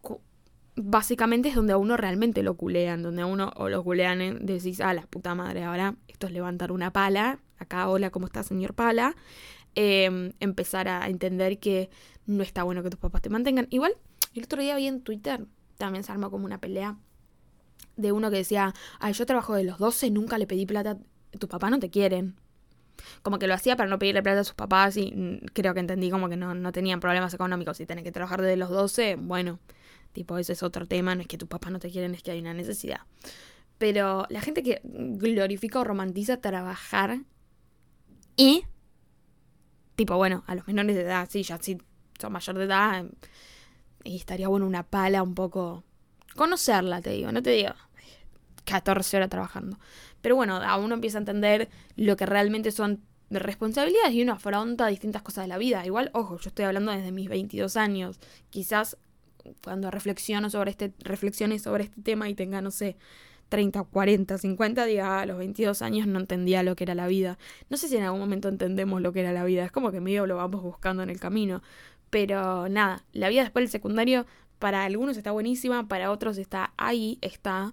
básicamente 0.77 1.49
es 1.49 1.55
donde 1.55 1.73
a 1.73 1.77
uno 1.77 1.97
realmente 1.97 2.43
lo 2.43 2.55
culean, 2.55 3.03
donde 3.03 3.23
a 3.23 3.27
uno 3.27 3.53
o 3.57 3.69
lo 3.69 3.83
culean, 3.83 4.21
y 4.23 4.31
decís, 4.40 4.81
ah, 4.81 4.95
la 4.95 5.03
puta 5.03 5.35
madre, 5.35 5.64
ahora 5.64 5.97
esto 6.09 6.27
es 6.27 6.33
levantar 6.33 6.73
una 6.73 6.93
pala, 6.93 7.40
acá, 7.59 7.88
hola, 7.88 8.11
¿cómo 8.11 8.27
está, 8.27 8.43
señor 8.43 8.75
pala? 8.75 9.16
Em, 9.75 10.33
empezar 10.40 10.88
a 10.88 11.09
entender 11.09 11.59
que 11.59 11.90
no 12.27 12.43
está 12.43 12.62
bueno 12.62 12.83
que 12.83 12.90
tus 12.90 13.01
papás 13.01 13.23
te 13.23 13.31
mantengan. 13.31 13.66
Igual, 13.71 13.95
el 14.35 14.45
otro 14.45 14.62
día 14.62 14.77
vi 14.77 14.87
en 14.87 15.03
Twitter, 15.03 15.47
también 15.79 16.05
se 16.05 16.12
armó 16.12 16.31
como 16.31 16.45
una 16.45 16.59
pelea 16.59 16.97
de 17.97 18.12
uno 18.12 18.31
que 18.31 18.37
decía, 18.37 18.75
ay, 18.99 19.12
yo 19.12 19.27
trabajo 19.27 19.55
de 19.55 19.64
los 19.64 19.79
12, 19.79 20.11
nunca 20.11 20.38
le 20.38 20.47
pedí 20.47 20.66
plata, 20.66 20.99
tus 21.38 21.49
papás 21.49 21.71
no 21.71 21.79
te 21.79 21.90
quieren. 21.90 22.37
Como 23.23 23.38
que 23.38 23.47
lo 23.47 23.55
hacía 23.55 23.77
para 23.77 23.88
no 23.88 23.99
pedirle 23.99 24.23
plata 24.23 24.40
a 24.40 24.45
sus 24.45 24.55
papás 24.55 24.97
y 24.97 25.12
mm, 25.12 25.47
creo 25.53 25.73
que 25.75 25.81
entendí 25.81 26.11
como 26.11 26.29
que 26.29 26.37
no, 26.37 26.55
no 26.55 26.73
tenían 26.73 27.01
problemas 27.01 27.33
económicos. 27.33 27.79
Si 27.79 27.87
tenés 27.87 28.05
que 28.05 28.12
trabajar 28.12 28.43
desde 28.43 28.57
los 28.57 28.71
12, 28.71 29.16
bueno, 29.16 29.59
tipo, 30.12 30.38
ese 30.38 30.53
es 30.53 30.62
otro 30.62 30.87
tema, 30.87 31.14
no 31.14 31.23
es 31.23 31.27
que 31.27 31.38
tus 31.38 31.49
papás 31.49 31.73
no 31.73 31.79
te 31.79 31.90
quieren, 31.90 32.14
es 32.14 32.23
que 32.23 32.31
hay 32.31 32.40
una 32.40 32.55
necesidad. 32.55 33.01
Pero 33.79 34.27
la 34.29 34.43
gente 34.43 34.62
que 34.62 34.83
glorifica 34.85 35.81
o 35.81 35.85
romantiza 35.85 36.38
trabajar 36.38 37.21
y, 38.37 38.64
tipo, 39.97 40.16
bueno, 40.16 40.45
a 40.47 40.55
los 40.55 40.66
menores 40.66 40.95
de 40.97 41.03
edad, 41.03 41.27
sí, 41.31 41.43
ya 41.43 41.59
sí 41.59 41.79
son 42.19 42.33
mayor 42.33 42.59
de 42.59 42.64
edad, 42.64 43.07
y 44.05 44.17
estaría 44.17 44.49
bueno 44.49 44.67
una 44.67 44.83
pala 44.83 45.23
un 45.23 45.35
poco. 45.35 45.85
Conocerla, 46.37 47.03
te 47.03 47.11
digo, 47.11 47.33
no 47.33 47.43
te 47.43 47.51
digo 47.51 47.75
14 48.65 49.17
horas 49.17 49.29
trabajando. 49.29 49.79
Pero 50.21 50.37
bueno, 50.37 50.57
a 50.57 50.77
uno 50.77 50.95
empieza 50.95 51.19
a 51.19 51.21
entender 51.21 51.69
lo 51.97 52.17
que 52.17 52.27
realmente 52.27 52.71
son 52.71 53.03
responsabilidades 53.31 54.13
y 54.13 54.23
uno 54.23 54.33
afronta 54.33 54.87
distintas 54.87 55.23
cosas 55.23 55.45
de 55.45 55.49
la 55.49 55.59
vida. 55.59 55.85
Igual, 55.87 56.11
ojo, 56.15 56.39
yo 56.39 56.49
estoy 56.49 56.65
hablando 56.65 56.93
desde 56.93 57.13
mis 57.13 57.29
22 57.29 57.77
años. 57.77 58.21
Quizás 58.51 58.97
cuando 59.65 59.91
reflexiono 59.91 60.51
sobre 60.51 60.71
este, 60.71 60.93
reflexione 60.99 61.59
sobre 61.59 61.85
este 61.85 62.03
tema 62.03 62.29
y 62.29 62.35
tenga, 62.35 62.61
no 62.61 62.71
sé, 62.71 62.97
30, 63.49 63.85
40, 63.85 64.39
50, 64.39 64.85
diga, 64.85 65.19
ah, 65.19 65.23
a 65.23 65.27
los 65.27 65.39
22 65.39 65.83
años 65.83 66.07
no 66.07 66.21
entendía 66.21 66.63
lo 66.63 66.77
que 66.77 66.85
era 66.85 66.95
la 66.95 67.07
vida. 67.07 67.39
No 67.69 67.77
sé 67.77 67.89
si 67.89 67.97
en 67.97 68.05
algún 68.05 68.21
momento 68.21 68.49
entendemos 68.49 69.01
lo 69.01 69.13
que 69.13 69.21
era 69.21 69.33
la 69.33 69.45
vida, 69.45 69.65
es 69.65 69.73
como 69.73 69.91
que 69.91 70.01
medio 70.01 70.27
lo 70.27 70.37
vamos 70.37 70.63
buscando 70.63 71.03
en 71.03 71.11
el 71.11 71.19
camino. 71.19 71.63
Pero 72.11 72.68
nada, 72.68 73.05
la 73.12 73.29
vida 73.29 73.42
después 73.42 73.62
del 73.62 73.70
secundario 73.70 74.27
para 74.59 74.85
algunos 74.85 75.16
está 75.16 75.31
buenísima, 75.31 75.88
para 75.88 76.11
otros 76.11 76.37
está 76.38 76.73
ahí, 76.77 77.18
está. 77.23 77.73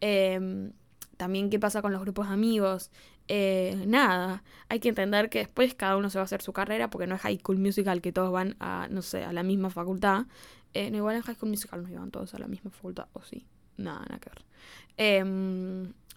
Em, 0.00 0.72
también 1.16 1.50
qué 1.50 1.58
pasa 1.58 1.82
con 1.82 1.92
los 1.92 2.00
grupos 2.00 2.28
de 2.28 2.34
amigos. 2.34 2.90
Eh, 3.26 3.82
nada, 3.86 4.42
hay 4.68 4.80
que 4.80 4.88
entender 4.88 5.28
que 5.30 5.40
después 5.40 5.74
cada 5.74 5.96
uno 5.96 6.10
se 6.10 6.18
va 6.18 6.22
a 6.22 6.24
hacer 6.24 6.40
su 6.40 6.52
carrera 6.52 6.88
porque 6.90 7.06
no 7.06 7.16
es 7.16 7.20
High 7.22 7.38
School 7.38 7.58
Musical 7.58 8.00
que 8.00 8.12
todos 8.12 8.32
van 8.32 8.56
a, 8.60 8.88
no 8.90 9.02
sé, 9.02 9.24
a 9.24 9.32
la 9.32 9.42
misma 9.42 9.70
facultad. 9.70 10.26
Eh, 10.74 10.90
no, 10.90 10.98
igual 10.98 11.16
en 11.16 11.22
High 11.22 11.34
School 11.34 11.50
Musical 11.50 11.82
no 11.82 11.90
iban 11.90 12.10
todos 12.10 12.34
a 12.34 12.38
la 12.38 12.46
misma 12.46 12.70
facultad, 12.70 13.08
o 13.12 13.22
sí. 13.22 13.46
Nada, 13.76 14.00
nada 14.00 14.18
que 14.20 14.30
ver. 14.30 14.44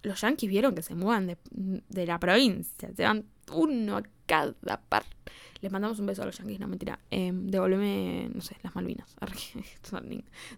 Em, 0.02 0.08
los 0.08 0.20
yankees 0.20 0.50
vieron 0.50 0.74
que 0.74 0.82
se 0.82 0.94
muevan 0.94 1.26
de, 1.26 2.06
la 2.06 2.18
provincia. 2.18 2.90
Se 2.94 3.02
van 3.02 3.24
uno 3.52 3.98
a 3.98 4.02
cada 4.26 4.80
par. 4.88 5.04
Les 5.60 5.70
mandamos 5.70 5.98
un 6.00 6.06
beso 6.06 6.22
a 6.22 6.26
los 6.26 6.38
yankees, 6.38 6.60
no 6.60 6.68
mentira. 6.68 6.98
Eh, 7.10 7.30
devuélveme, 7.32 8.30
no 8.34 8.40
sé, 8.40 8.56
las 8.62 8.74
Malvinas. 8.74 9.14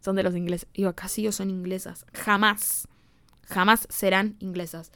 son, 0.00 0.16
de 0.16 0.22
los 0.22 0.34
ingleses. 0.34 0.68
Digo, 0.72 0.92
casi 0.94 1.22
yo 1.22 1.32
son 1.32 1.50
inglesas. 1.50 2.06
Jamás. 2.12 2.88
Jamás 3.46 3.86
serán 3.90 4.36
inglesas. 4.40 4.92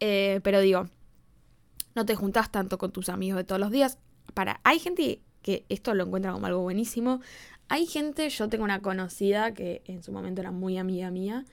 Eh, 0.00 0.40
pero 0.44 0.60
digo, 0.60 0.88
no 1.94 2.06
te 2.06 2.14
juntas 2.14 2.52
tanto 2.52 2.78
con 2.78 2.92
tus 2.92 3.08
amigos 3.08 3.38
de 3.38 3.44
todos 3.44 3.60
los 3.60 3.72
días. 3.72 3.98
Para, 4.34 4.60
hay 4.62 4.78
gente 4.78 5.22
que 5.42 5.64
esto 5.68 5.94
lo 5.94 6.04
encuentra 6.04 6.32
como 6.32 6.46
algo 6.46 6.62
buenísimo. 6.62 7.20
Hay 7.68 7.86
gente, 7.86 8.28
yo 8.30 8.48
tengo 8.48 8.64
una 8.64 8.80
conocida 8.80 9.52
que 9.52 9.82
en 9.86 10.02
su 10.02 10.12
momento 10.12 10.40
era 10.40 10.52
muy 10.52 10.78
amiga 10.78 11.10
mía, 11.10 11.44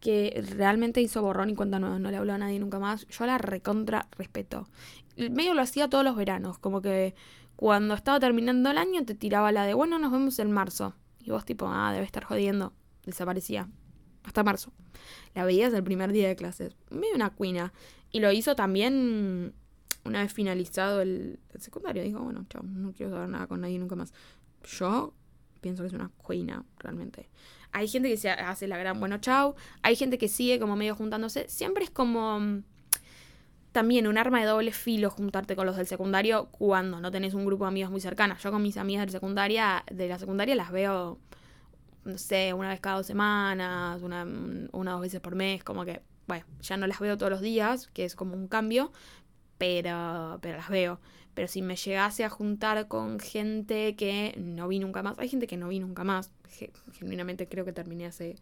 que 0.00 0.44
realmente 0.56 1.00
hizo 1.00 1.22
borrón 1.22 1.50
y 1.50 1.54
cuenta 1.54 1.78
nueva, 1.78 1.98
no 1.98 2.10
le 2.10 2.16
habló 2.16 2.32
a 2.32 2.38
nadie 2.38 2.58
nunca 2.58 2.78
más. 2.78 3.06
Yo 3.08 3.26
la 3.26 3.38
recontra 3.38 4.08
respeto. 4.16 4.68
Medio 5.16 5.54
lo 5.54 5.62
hacía 5.62 5.88
todos 5.88 6.04
los 6.04 6.16
veranos, 6.16 6.58
como 6.58 6.80
que 6.80 7.14
cuando 7.56 7.94
estaba 7.94 8.20
terminando 8.20 8.70
el 8.70 8.78
año 8.78 9.04
te 9.04 9.16
tiraba 9.16 9.50
la 9.50 9.64
de, 9.64 9.74
bueno, 9.74 9.98
nos 9.98 10.12
vemos 10.12 10.38
en 10.38 10.52
marzo. 10.52 10.94
Y 11.18 11.30
vos 11.30 11.44
tipo, 11.44 11.66
ah, 11.68 11.92
debe 11.92 12.04
estar 12.04 12.22
jodiendo. 12.22 12.72
Desaparecía. 13.04 13.68
Hasta 14.22 14.44
marzo. 14.44 14.72
La 15.34 15.44
veías 15.44 15.72
el 15.74 15.82
primer 15.82 16.12
día 16.12 16.28
de 16.28 16.36
clases. 16.36 16.76
Medio 16.90 17.16
una 17.16 17.30
cuina. 17.30 17.72
Y 18.12 18.20
lo 18.20 18.30
hizo 18.30 18.54
también 18.54 19.54
una 20.04 20.22
vez 20.22 20.32
finalizado 20.32 21.00
el, 21.00 21.40
secundario. 21.58 22.04
Dijo, 22.04 22.20
bueno, 22.20 22.46
chao, 22.48 22.62
no 22.62 22.92
quiero 22.92 23.12
saber 23.12 23.28
nada 23.28 23.48
con 23.48 23.60
nadie 23.60 23.78
nunca 23.78 23.96
más. 23.96 24.12
Yo 24.62 25.14
pienso 25.60 25.82
que 25.82 25.88
es 25.88 25.94
una 25.94 26.10
cuina, 26.10 26.64
realmente. 26.78 27.28
Hay 27.72 27.88
gente 27.88 28.08
que 28.08 28.16
se 28.16 28.30
hace 28.30 28.66
la 28.66 28.78
gran 28.78 28.98
bueno 28.98 29.18
chau. 29.18 29.54
Hay 29.82 29.96
gente 29.96 30.18
que 30.18 30.28
sigue 30.28 30.58
como 30.58 30.76
medio 30.76 30.94
juntándose. 30.94 31.48
Siempre 31.48 31.84
es 31.84 31.90
como 31.90 32.40
mm, 32.40 32.62
también 33.72 34.06
un 34.06 34.18
arma 34.18 34.40
de 34.40 34.46
doble 34.46 34.72
filo 34.72 35.10
juntarte 35.10 35.54
con 35.54 35.66
los 35.66 35.76
del 35.76 35.86
secundario 35.86 36.46
cuando 36.50 37.00
no 37.00 37.10
tenés 37.10 37.34
un 37.34 37.44
grupo 37.44 37.64
de 37.64 37.68
amigos 37.68 37.90
muy 37.90 38.00
cercanas. 38.00 38.42
Yo 38.42 38.50
con 38.50 38.62
mis 38.62 38.76
amigas 38.76 39.06
de 39.06 39.12
secundaria, 39.12 39.84
de 39.90 40.08
la 40.08 40.18
secundaria 40.18 40.54
las 40.54 40.72
veo, 40.72 41.18
no 42.04 42.18
sé, 42.18 42.52
una 42.54 42.70
vez 42.70 42.80
cada 42.80 42.96
dos 42.96 43.06
semanas, 43.06 44.02
una, 44.02 44.26
una 44.72 44.90
o 44.92 44.94
dos 44.94 45.02
veces 45.02 45.20
por 45.20 45.34
mes, 45.34 45.62
como 45.62 45.84
que, 45.84 46.02
bueno, 46.26 46.44
ya 46.60 46.76
no 46.76 46.86
las 46.86 46.98
veo 46.98 47.16
todos 47.16 47.30
los 47.30 47.40
días, 47.40 47.88
que 47.88 48.04
es 48.04 48.16
como 48.16 48.34
un 48.34 48.48
cambio, 48.48 48.92
pero, 49.58 50.38
pero 50.40 50.56
las 50.56 50.68
veo. 50.68 51.00
Pero 51.34 51.46
si 51.46 51.62
me 51.62 51.76
llegase 51.76 52.24
a 52.24 52.30
juntar 52.30 52.88
con 52.88 53.20
gente 53.20 53.94
que 53.96 54.34
no 54.38 54.66
vi 54.66 54.78
nunca 54.78 55.02
más, 55.02 55.18
hay 55.18 55.28
gente 55.28 55.46
que 55.46 55.56
no 55.56 55.68
vi 55.68 55.78
nunca 55.78 56.02
más, 56.02 56.32
genuinamente 56.94 57.46
creo 57.48 57.64
que 57.64 57.72
terminé 57.72 58.06
hace 58.06 58.36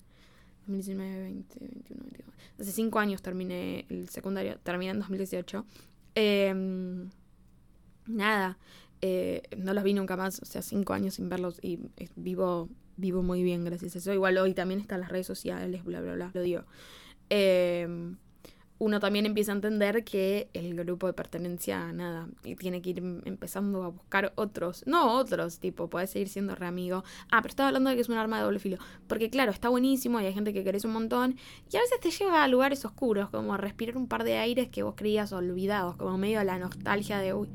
2019, 0.67 1.23
20, 1.23 1.59
21, 1.61 2.03
22. 2.05 2.35
Hace 2.59 2.73
cinco 2.73 2.99
años 2.99 3.21
terminé 3.21 3.85
el 3.91 4.09
secundario, 4.09 4.59
terminé 4.61 4.93
en 4.93 4.99
2018. 5.01 5.67
Em, 6.15 7.11
nada, 8.07 8.59
eh, 9.03 9.43
no 9.59 9.75
los 9.75 9.85
vi 9.85 9.93
nunca 9.93 10.17
más, 10.17 10.41
o 10.41 10.47
sea, 10.47 10.63
cinco 10.63 10.95
años 10.95 11.15
sin 11.15 11.29
verlos 11.29 11.59
y 11.63 11.79
eh, 11.99 12.09
vivo, 12.17 12.71
vivo 12.97 13.23
muy 13.23 13.43
bien 13.43 13.65
gracias 13.65 13.95
a 13.97 13.99
eso. 13.99 14.13
Igual 14.15 14.39
hoy 14.39 14.55
también 14.55 14.81
están 14.81 15.01
las 15.01 15.11
redes 15.11 15.27
sociales, 15.27 15.85
bla, 15.85 16.01
bla, 16.01 16.15
bla, 16.15 16.31
lo 16.33 16.41
digo. 16.41 16.65
Eh, 17.29 18.17
uno 18.79 19.01
también 19.01 19.25
empieza 19.25 19.53
a 19.53 19.55
entender 19.55 20.05
que 20.05 20.51
el 20.53 20.75
grupo 20.75 21.07
de 21.07 21.15
pertenencia, 21.15 21.93
nada, 21.93 22.29
y 22.45 22.57
tiene 22.57 22.83
que 22.83 22.91
ir 22.91 22.99
empezando 23.25 23.83
a 23.83 23.89
buscar 23.89 24.33
otros, 24.37 24.85
no 24.87 25.15
otros, 25.15 25.59
tipo, 25.61 25.89
puede 25.89 26.07
seguir 26.07 26.29
siendo 26.29 26.55
re 26.55 26.67
amigo. 26.67 27.03
Ah, 27.31 27.41
pero 27.41 27.53
estaba 27.53 27.69
hablando 27.69 27.89
de 27.89 27.97
que 27.97 28.03
es 28.03 28.09
un 28.09 28.19
arma 28.19 28.37
de 28.39 28.45
doble 28.45 28.59
filo. 28.59 28.77
Porque 29.07 29.31
claro, 29.31 29.51
está 29.51 29.71
buenísimo 29.71 30.21
y 30.21 30.27
hay 30.27 30.35
gente 30.35 30.53
que 30.53 30.62
querés 30.62 30.85
un 30.85 30.93
montón. 30.93 31.37
Y 31.73 31.77
a 31.77 31.81
veces 31.81 32.01
te 32.01 32.11
lleva 32.11 32.45
a 32.45 32.49
lugares 32.49 32.85
oscuros, 32.85 33.31
como 33.31 33.57
respirar 33.57 33.97
un 33.97 34.09
par 34.09 34.25
de 34.25 34.37
aires 34.37 34.69
que 34.69 34.83
vos 34.83 34.95
creías 34.95 35.33
olvidados, 35.33 35.97
como 35.97 36.19
medio 36.19 36.45
la 36.45 36.59
nostalgia 36.59 37.19
de, 37.19 37.33
uy, 37.33 37.49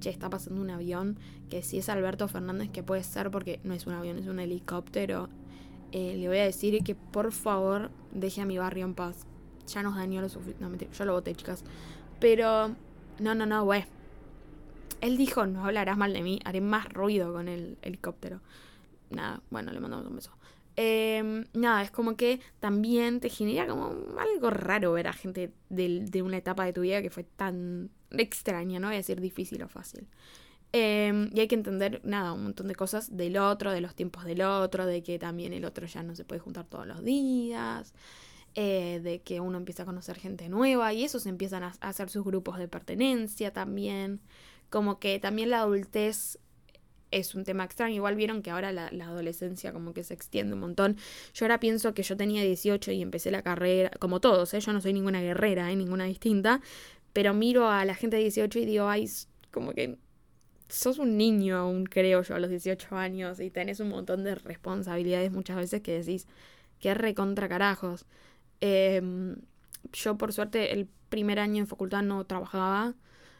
che, 0.00 0.10
está 0.10 0.28
pasando 0.28 0.60
un 0.60 0.70
avión, 0.70 1.18
que 1.48 1.62
si 1.62 1.78
es 1.78 1.88
Alberto 1.88 2.28
Fernández, 2.28 2.70
que 2.70 2.82
puede 2.82 3.02
ser 3.04 3.30
porque 3.30 3.58
no 3.64 3.72
es 3.72 3.86
un 3.86 3.94
avión, 3.94 4.18
es 4.18 4.26
un 4.26 4.38
helicóptero. 4.38 5.30
Eh, 5.92 6.16
le 6.18 6.28
voy 6.28 6.36
a 6.36 6.44
decir 6.44 6.84
que 6.84 6.94
por 6.94 7.32
favor 7.32 7.90
deje 8.12 8.42
a 8.42 8.44
mi 8.44 8.58
barrio 8.58 8.84
en 8.84 8.94
paz 8.94 9.26
ya 9.68 9.82
nos 9.82 9.96
dañó 9.96 10.20
lo 10.20 10.28
suficiente. 10.28 10.86
No, 10.86 10.92
yo 10.92 11.04
lo 11.04 11.12
voté, 11.12 11.34
chicas. 11.34 11.64
Pero, 12.20 12.74
no, 13.18 13.34
no, 13.34 13.46
no, 13.46 13.64
güey. 13.64 13.84
Él 15.00 15.16
dijo, 15.16 15.46
no 15.46 15.64
hablarás 15.64 15.96
mal 15.96 16.12
de 16.12 16.22
mí, 16.22 16.40
haré 16.44 16.60
más 16.60 16.92
ruido 16.92 17.32
con 17.32 17.48
el 17.48 17.78
helicóptero. 17.82 18.40
Nada, 19.10 19.40
bueno, 19.50 19.72
le 19.72 19.80
mandamos 19.80 20.06
un 20.06 20.16
beso. 20.16 20.32
Em, 20.74 21.44
nada, 21.54 21.82
es 21.82 21.90
como 21.90 22.16
que 22.16 22.40
también 22.60 23.20
te 23.20 23.28
genera 23.28 23.66
como 23.66 23.94
algo 24.18 24.50
raro 24.50 24.92
ver 24.92 25.08
a 25.08 25.12
gente 25.12 25.52
de, 25.70 26.04
de, 26.04 26.22
una 26.22 26.36
etapa 26.36 26.64
de 26.64 26.72
tu 26.72 26.82
vida 26.82 27.02
que 27.02 27.10
fue 27.10 27.24
tan 27.24 27.90
extraña, 28.12 28.78
no 28.78 28.86
voy 28.86 28.94
a 28.94 28.98
decir 28.98 29.20
difícil 29.20 29.62
o 29.62 29.68
fácil. 29.68 30.06
Em, 30.72 31.30
y 31.34 31.40
hay 31.40 31.48
que 31.48 31.54
entender, 31.54 32.00
nada, 32.04 32.32
un 32.32 32.44
montón 32.44 32.68
de 32.68 32.74
cosas 32.74 33.16
del 33.16 33.38
otro, 33.38 33.72
de 33.72 33.80
los 33.80 33.94
tiempos 33.94 34.24
del 34.24 34.42
otro, 34.42 34.86
de 34.86 35.02
que 35.02 35.18
también 35.18 35.52
el 35.52 35.64
otro 35.64 35.86
ya 35.86 36.02
no 36.02 36.14
se 36.14 36.24
puede 36.24 36.40
juntar 36.40 36.66
todos 36.66 36.86
los 36.86 37.02
días. 37.02 37.94
Eh, 38.60 38.98
de 39.04 39.20
que 39.20 39.38
uno 39.38 39.56
empieza 39.56 39.84
a 39.84 39.86
conocer 39.86 40.16
gente 40.18 40.48
nueva 40.48 40.92
y 40.92 41.04
eso 41.04 41.20
se 41.20 41.28
empiezan 41.28 41.62
a, 41.62 41.74
hacer 41.80 42.10
sus 42.10 42.24
grupos 42.24 42.58
de 42.58 42.66
pertenencia 42.66 43.52
también. 43.52 44.20
Como 44.68 44.98
que 44.98 45.20
también 45.20 45.50
la 45.50 45.60
adultez 45.60 46.40
es 47.12 47.36
un 47.36 47.44
tema 47.44 47.62
extraño. 47.62 47.94
Igual 47.94 48.16
vieron 48.16 48.42
que 48.42 48.50
ahora 48.50 48.72
la, 48.72 48.88
adolescencia 48.88 49.72
como 49.72 49.94
que 49.94 50.02
se 50.02 50.12
extiende 50.12 50.54
un 50.54 50.60
montón. 50.60 50.96
Yo 51.34 51.44
ahora 51.44 51.60
pienso 51.60 51.94
que 51.94 52.02
yo 52.02 52.16
tenía 52.16 52.42
18 52.42 52.90
y 52.90 53.00
empecé 53.00 53.30
la 53.30 53.42
carrera, 53.42 53.92
como 54.00 54.18
todos, 54.18 54.52
¿eh? 54.54 54.58
yo 54.58 54.72
no 54.72 54.80
soy 54.80 54.92
ninguna 54.92 55.20
guerrera, 55.20 55.70
¿eh? 55.70 55.76
ninguna 55.76 56.06
distinta, 56.06 56.60
pero 57.12 57.34
miro 57.34 57.70
a 57.70 57.84
la 57.84 57.94
gente 57.94 58.16
de 58.16 58.22
18 58.22 58.58
y 58.58 58.66
digo, 58.66 58.88
ay, 58.88 59.08
como 59.52 59.72
que 59.72 59.98
sos 60.68 60.98
un 60.98 61.16
niño 61.16 61.58
aún, 61.58 61.84
creo 61.84 62.22
yo, 62.22 62.34
a 62.34 62.40
los 62.40 62.50
18 62.50 62.96
años 62.96 63.38
y 63.38 63.50
tenés 63.50 63.78
un 63.78 63.90
montón 63.90 64.24
de 64.24 64.34
responsabilidades 64.34 65.30
muchas 65.30 65.58
veces 65.58 65.80
que 65.80 66.00
decís, 66.00 66.26
que 66.80 66.92
recontra 66.94 67.48
carajos. 67.48 68.04
Em, 68.60 69.36
yo 69.92 70.18
por 70.18 70.32
suerte 70.32 70.72
el 70.72 70.88
primer 71.08 71.38
año 71.38 71.60
en 71.60 71.66
facultad 71.66 72.02
no 72.02 72.24
trabajaba, 72.24 72.94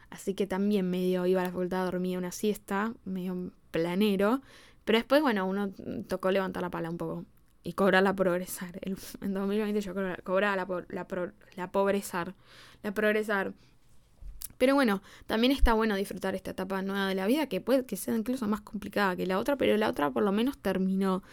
así 0.09 0.33
que 0.33 0.47
también 0.47 0.89
medio 0.89 1.25
iba 1.25 1.41
a 1.41 1.45
la 1.45 1.51
facultad, 1.51 1.85
dormía 1.85 2.17
una 2.17 2.31
siesta, 2.31 2.93
medio 3.05 3.51
planero, 3.71 4.41
pero 4.85 4.97
después, 4.97 5.21
bueno, 5.21 5.45
uno 5.45 5.71
tocó 6.07 6.31
levantar 6.31 6.63
la 6.63 6.71
pala 6.71 6.89
un 6.89 6.97
poco 6.97 7.25
y 7.63 7.73
cobrarla 7.73 8.15
progresar. 8.15 8.79
en 9.21 9.33
2020 9.33 9.81
yo 9.81 9.93
cobraba 10.23 10.55
la, 10.55 10.65
la, 10.89 11.07
la 11.55 11.69
la. 12.81 13.53
Pero 14.57 14.75
bueno, 14.75 15.01
también 15.25 15.53
está 15.53 15.73
bueno 15.73 15.95
disfrutar 15.95 16.35
esta 16.35 16.51
etapa 16.51 16.81
nueva 16.81 17.07
de 17.07 17.15
la 17.15 17.27
vida, 17.27 17.47
que 17.47 17.61
puede 17.61 17.85
que 17.85 17.95
sea 17.95 18.15
incluso 18.15 18.45
más 18.47 18.59
complicada 18.61 19.15
que 19.15 19.25
la 19.25 19.39
otra, 19.39 19.55
pero 19.55 19.77
la 19.77 19.89
otra 19.89 20.11
por 20.11 20.23
lo 20.23 20.31
menos 20.33 20.57
terminó. 20.57 21.23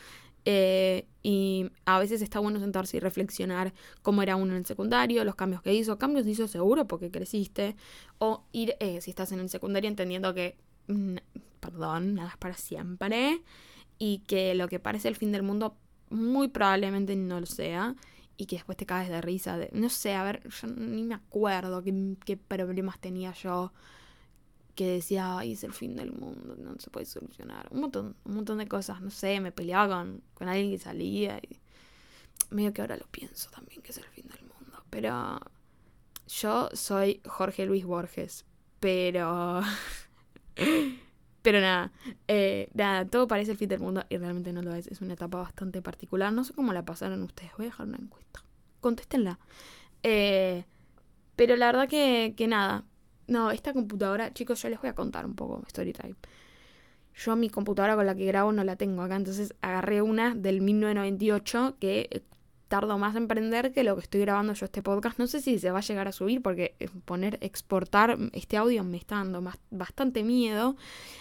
Eh, 0.48 1.09
y 1.24 1.72
a 1.87 1.98
veces 1.98 2.22
está 2.22 2.38
bueno 2.38 2.61
sentarse 2.61 2.96
y 2.96 3.00
reflexionar 3.00 3.74
cómo 4.02 4.22
era 4.22 4.37
uno 4.37 4.52
en 4.52 4.59
el 4.59 4.66
secundario, 4.66 5.24
los 5.24 5.35
cambios 5.35 5.61
que 5.61 5.74
hizo. 5.74 5.98
Cambios 5.98 6.24
hizo 6.28 6.46
seguro 6.46 6.87
porque 6.87 7.11
creciste. 7.11 7.74
O 8.18 8.44
ir, 8.52 8.76
eh, 8.78 9.00
si 9.00 9.11
estás 9.11 9.32
en 9.32 9.40
el 9.40 9.50
secundario, 9.50 9.88
entendiendo 9.88 10.32
que, 10.35 10.56
mm, 10.87 11.16
perdón, 11.59 12.14
nada 12.14 12.30
es 12.30 12.37
para 12.37 12.54
siempre. 12.54 13.42
Y 13.98 14.20
que 14.20 14.54
lo 14.54 14.68
que 14.68 14.78
parece 14.78 15.09
el 15.09 15.16
fin 15.16 15.32
del 15.32 15.42
mundo 15.42 15.76
muy 16.11 16.46
probablemente 16.46 17.16
no 17.16 17.40
lo 17.40 17.46
sea. 17.46 17.96
Y 18.37 18.46
que 18.46 18.56
después 18.56 18.78
te 18.78 18.87
caes 18.87 19.09
de 19.09 19.20
risa. 19.20 19.59
De, 19.59 19.68
no 19.72 19.88
sé, 19.88 20.14
a 20.14 20.22
ver, 20.22 20.48
yo 20.48 20.68
ni 20.68 21.02
me 21.02 21.16
acuerdo 21.16 21.82
qué, 21.82 22.16
qué 22.24 22.37
problemas 22.37 23.00
tenía 23.00 23.32
yo 23.32 23.72
que 24.76 24.86
decía, 24.86 25.38
ay, 25.38 25.52
es 25.52 25.64
el 25.64 25.72
fin 25.72 25.96
del 25.96 26.12
mundo, 26.12 26.54
no 26.56 26.74
se 26.78 26.90
puede 26.90 27.06
solucionar. 27.06 27.66
Un 27.70 27.80
montón, 27.80 28.14
un 28.24 28.34
montón 28.34 28.58
de 28.58 28.68
cosas, 28.68 29.00
no 29.00 29.10
sé, 29.10 29.40
me 29.40 29.50
peleaba 29.50 30.04
con, 30.34 30.48
alguien 30.48 30.70
que 30.70 30.78
salía 30.78 31.38
y 31.38 31.58
medio 32.50 32.72
que 32.72 32.82
ahora 32.82 32.96
lo 32.96 33.06
pienso 33.06 33.50
también 33.50 33.82
que 33.82 33.90
es 33.90 33.98
el 33.98 34.04
fin 34.04 34.28
del 34.28 34.42
mundo. 34.42 34.84
Pero 34.90 35.40
Yo 36.28 36.68
soy 36.74 37.20
Jorge 37.26 37.66
Luis 37.66 37.84
Borges, 37.84 38.44
pero... 38.78 39.62
pero 41.42 41.60
nada, 41.60 41.92
eh, 42.28 42.68
nada, 42.74 43.06
todo 43.06 43.26
parece 43.26 43.52
el 43.52 43.56
fin 43.56 43.68
del 43.68 43.80
mundo 43.80 44.04
y 44.10 44.18
realmente 44.18 44.52
no 44.52 44.62
lo 44.62 44.74
es. 44.74 44.88
Es 44.88 45.00
una 45.00 45.14
etapa 45.14 45.38
bastante 45.38 45.80
particular. 45.80 46.32
No 46.32 46.44
sé 46.44 46.52
cómo 46.52 46.72
la 46.72 46.84
pasaron 46.84 47.22
ustedes. 47.22 47.52
Voy 47.56 47.66
a 47.66 47.70
dejar 47.70 47.86
una 47.86 47.98
encuesta. 47.98 48.44
Contéstenla. 48.80 49.38
Eh, 50.02 50.64
pero 51.36 51.56
la 51.56 51.66
verdad 51.66 51.88
que, 51.88 52.34
que 52.36 52.46
nada. 52.46 52.84
No, 53.28 53.50
esta 53.50 53.72
computadora, 53.72 54.32
chicos, 54.32 54.62
yo 54.62 54.68
les 54.68 54.80
voy 54.80 54.90
a 54.90 54.94
contar 54.94 55.26
un 55.26 55.34
poco 55.34 55.62
Storytime. 55.68 56.14
Yo 57.14 57.34
mi 57.34 57.48
computadora 57.48 57.96
con 57.96 58.06
la 58.06 58.14
que 58.14 58.26
grabo 58.26 58.52
no 58.52 58.62
la 58.62 58.76
tengo 58.76 59.02
acá, 59.02 59.16
entonces 59.16 59.54
agarré 59.62 60.02
una 60.02 60.34
del 60.34 60.60
1998 60.60 61.76
que 61.80 62.24
tardo 62.68 62.98
más 62.98 63.14
en 63.16 63.28
prender 63.28 63.72
que 63.72 63.84
lo 63.84 63.94
que 63.94 64.02
estoy 64.02 64.20
grabando 64.20 64.52
yo 64.52 64.64
este 64.64 64.82
podcast. 64.82 65.18
No 65.18 65.26
sé 65.26 65.40
si 65.40 65.58
se 65.58 65.70
va 65.70 65.78
a 65.78 65.82
llegar 65.82 66.08
a 66.08 66.12
subir 66.12 66.42
porque 66.42 66.74
eh, 66.78 66.88
poner 67.04 67.38
exportar 67.40 68.18
este 68.32 68.56
audio 68.56 68.84
me 68.84 68.96
está 68.96 69.16
dando 69.16 69.42
bastante 69.70 70.22
miedo. 70.22 70.76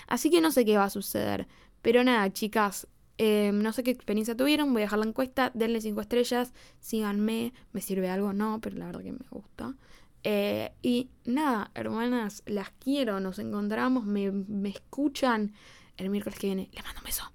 Así 0.07 0.29
que 0.29 0.41
no 0.41 0.51
sé 0.51 0.65
qué 0.65 0.77
va 0.77 0.85
a 0.85 0.89
suceder. 0.89 1.47
Pero 1.81 2.03
nada, 2.03 2.31
chicas, 2.33 2.87
em, 3.17 3.61
no 3.61 3.71
sé 3.73 3.83
qué 3.83 3.91
experiencia 3.91 4.35
tuvieron. 4.35 4.73
Voy 4.73 4.81
a 4.81 4.85
dejar 4.85 4.99
la 4.99 5.05
encuesta. 5.05 5.51
Denle 5.53 5.81
5 5.81 6.01
estrellas. 6.01 6.53
Síganme. 6.79 7.53
¿Me 7.73 7.81
sirve 7.81 8.09
algo? 8.09 8.33
No, 8.33 8.59
pero 8.61 8.77
la 8.77 8.87
verdad 8.87 9.01
que 9.01 9.11
me 9.11 9.25
gusta. 9.29 9.75
Eh, 10.27 10.73
y 10.81 11.11
nada, 11.23 11.69
hermanas, 11.75 12.41
las 12.47 12.71
quiero. 12.71 13.19
Nos 13.19 13.37
encontramos. 13.37 14.05
Me, 14.05 14.31
me 14.31 14.69
escuchan 14.69 15.53
el 15.97 16.09
miércoles 16.09 16.39
que 16.39 16.47
viene. 16.47 16.69
Les 16.73 16.83
mando 16.83 16.99
un 16.99 17.05
beso. 17.05 17.34